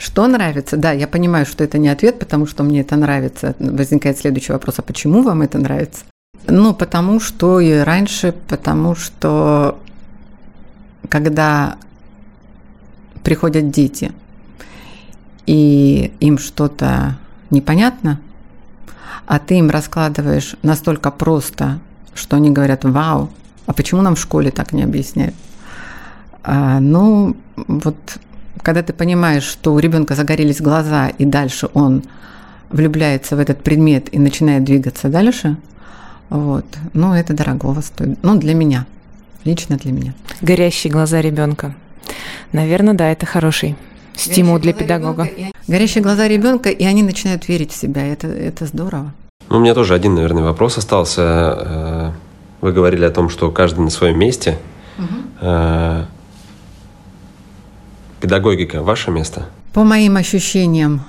Что 0.00 0.26
нравится? 0.26 0.78
Да, 0.78 0.92
я 0.92 1.06
понимаю, 1.06 1.44
что 1.44 1.62
это 1.62 1.76
не 1.76 1.90
ответ, 1.90 2.18
потому 2.18 2.46
что 2.46 2.62
мне 2.62 2.80
это 2.80 2.96
нравится. 2.96 3.54
Возникает 3.58 4.18
следующий 4.18 4.50
вопрос, 4.50 4.76
а 4.78 4.82
почему 4.82 5.22
вам 5.22 5.42
это 5.42 5.58
нравится? 5.58 6.06
Ну, 6.46 6.72
потому 6.72 7.20
что 7.20 7.60
и 7.60 7.74
раньше, 7.74 8.34
потому 8.48 8.94
что 8.94 9.78
когда 11.10 11.76
приходят 13.22 13.70
дети, 13.70 14.12
и 15.44 16.14
им 16.20 16.38
что-то 16.38 17.18
непонятно, 17.50 18.20
а 19.26 19.38
ты 19.38 19.58
им 19.58 19.68
раскладываешь 19.68 20.56
настолько 20.62 21.10
просто, 21.10 21.78
что 22.14 22.36
они 22.36 22.48
говорят, 22.48 22.84
вау, 22.84 23.28
а 23.66 23.74
почему 23.74 24.00
нам 24.00 24.14
в 24.14 24.20
школе 24.20 24.50
так 24.50 24.72
не 24.72 24.82
объясняют? 24.82 25.34
А, 26.42 26.80
ну, 26.80 27.36
вот 27.56 27.96
когда 28.62 28.82
ты 28.82 28.92
понимаешь, 28.92 29.44
что 29.44 29.74
у 29.74 29.78
ребенка 29.78 30.14
загорелись 30.14 30.60
глаза, 30.60 31.08
и 31.08 31.24
дальше 31.24 31.68
он 31.74 32.02
влюбляется 32.70 33.36
в 33.36 33.38
этот 33.38 33.62
предмет 33.62 34.12
и 34.12 34.18
начинает 34.18 34.64
двигаться 34.64 35.08
дальше, 35.08 35.56
Вот. 36.30 36.64
Но 36.92 37.16
это 37.16 37.34
дорогого 37.34 37.80
стоит. 37.80 38.22
Ну, 38.22 38.38
для 38.38 38.54
меня. 38.54 38.86
Лично 39.44 39.76
для 39.76 39.90
меня. 39.92 40.14
Горящие 40.40 40.92
глаза 40.92 41.20
ребенка. 41.20 41.74
Наверное, 42.52 42.94
да, 42.94 43.10
это 43.10 43.26
хороший 43.26 43.76
стимул 44.14 44.54
Горящие 44.54 44.72
для 44.74 44.84
педагога. 44.84 45.24
Ребенка, 45.24 45.58
Горящие 45.66 46.02
глаза 46.02 46.28
ребенка, 46.28 46.70
и 46.70 46.84
они 46.84 47.02
начинают 47.02 47.48
верить 47.48 47.72
в 47.72 47.76
себя. 47.76 48.06
Это, 48.06 48.28
это 48.28 48.66
здорово. 48.66 49.12
Ну, 49.48 49.56
у 49.56 49.60
меня 49.60 49.74
тоже 49.74 49.94
один, 49.94 50.14
наверное, 50.14 50.44
вопрос 50.44 50.78
остался. 50.78 51.22
Э, 51.22 52.10
вы 52.60 52.72
говорили 52.72 53.04
о 53.04 53.10
том, 53.10 53.28
что 53.28 53.50
каждый 53.50 53.80
на 53.80 53.90
своем 53.90 54.18
месте. 54.18 54.58
Угу. 54.98 55.46
Педагогика– 58.20 58.82
ваше 58.82 59.10
место? 59.10 59.46
По 59.72 59.84
моим 59.84 60.16
ощущениям, 60.16 61.02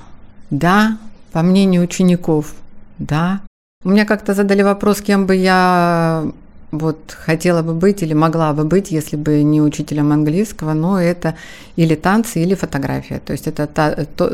да. 0.49 0.97
По 1.31 1.41
мнению 1.41 1.83
учеников, 1.83 2.53
да. 2.99 3.41
У 3.83 3.89
меня 3.89 4.05
как-то 4.05 4.33
задали 4.33 4.63
вопрос, 4.63 5.01
кем 5.01 5.25
бы 5.25 5.35
я 5.35 6.25
вот 6.71 6.97
хотела 7.25 7.61
бы 7.61 7.73
быть 7.73 8.03
или 8.03 8.13
могла 8.13 8.53
бы 8.53 8.63
быть, 8.63 8.91
если 8.91 9.17
бы 9.17 9.43
не 9.43 9.61
учителем 9.61 10.11
английского, 10.11 10.73
но 10.73 11.01
это 11.01 11.35
или 11.75 11.95
танцы, 11.95 12.41
или 12.41 12.53
фотография. 12.55 13.19
То 13.19 13.33
есть 13.33 13.47
это 13.47 13.67
та, 13.67 14.05
то, 14.05 14.29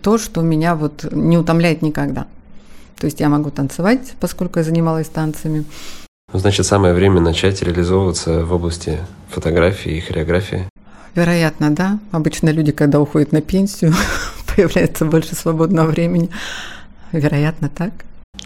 то, 0.00 0.18
что 0.18 0.42
меня 0.42 0.74
вот 0.74 1.06
не 1.12 1.38
утомляет 1.38 1.82
никогда. 1.82 2.26
То 2.98 3.06
есть 3.06 3.20
я 3.20 3.28
могу 3.28 3.50
танцевать, 3.50 4.14
поскольку 4.20 4.58
я 4.58 4.64
занималась 4.64 5.08
танцами. 5.08 5.64
Ну, 6.32 6.38
значит, 6.38 6.66
самое 6.66 6.94
время 6.94 7.20
начать 7.20 7.62
реализовываться 7.62 8.44
в 8.44 8.52
области 8.52 8.98
фотографии 9.28 9.96
и 9.96 10.00
хореографии? 10.00 10.68
Вероятно, 11.16 11.74
да. 11.74 11.98
Обычно 12.12 12.50
люди, 12.50 12.72
когда 12.72 13.00
уходят 13.00 13.32
на 13.32 13.40
пенсию, 13.40 13.94
появляется 14.54 15.06
больше 15.06 15.34
свободного 15.34 15.86
времени. 15.86 16.28
Вероятно, 17.10 17.70
так. 17.70 17.92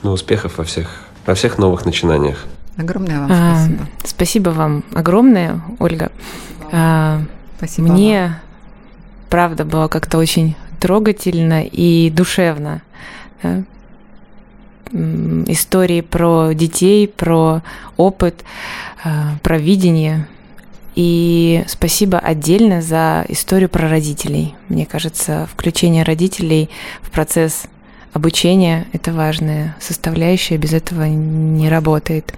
Ну, 0.02 0.12
успехов 0.12 0.58
во 0.58 0.64
всех, 0.64 0.88
во 1.26 1.34
всех 1.34 1.58
новых 1.58 1.84
начинаниях. 1.84 2.46
Огромное 2.76 3.20
вам 3.20 3.30
а, 3.30 3.56
спасибо. 3.56 3.88
Спасибо 4.04 4.50
вам 4.50 4.84
огромное, 4.94 5.60
Ольга. 5.80 6.12
А, 6.70 7.22
спасибо. 7.58 7.88
Мне, 7.88 8.22
вам. 8.22 8.34
правда, 9.28 9.64
было 9.64 9.88
как-то 9.88 10.18
очень 10.18 10.54
трогательно 10.78 11.64
и 11.64 12.08
душевно. 12.10 12.82
Да? 13.42 13.64
Истории 14.92 16.00
про 16.00 16.52
детей, 16.52 17.08
про 17.08 17.62
опыт, 17.96 18.44
а, 19.04 19.34
про 19.42 19.58
видение. 19.58 20.28
И 20.94 21.64
спасибо 21.68 22.18
отдельно 22.18 22.82
за 22.82 23.24
историю 23.28 23.68
про 23.68 23.88
родителей. 23.88 24.54
Мне 24.68 24.86
кажется, 24.86 25.48
включение 25.52 26.02
родителей 26.02 26.68
в 27.00 27.10
процесс 27.10 27.64
обучения– 28.12 28.86
это 28.92 29.12
важная 29.12 29.76
составляющая, 29.80 30.56
без 30.56 30.72
этого 30.72 31.04
не 31.04 31.68
работает. 31.68 32.34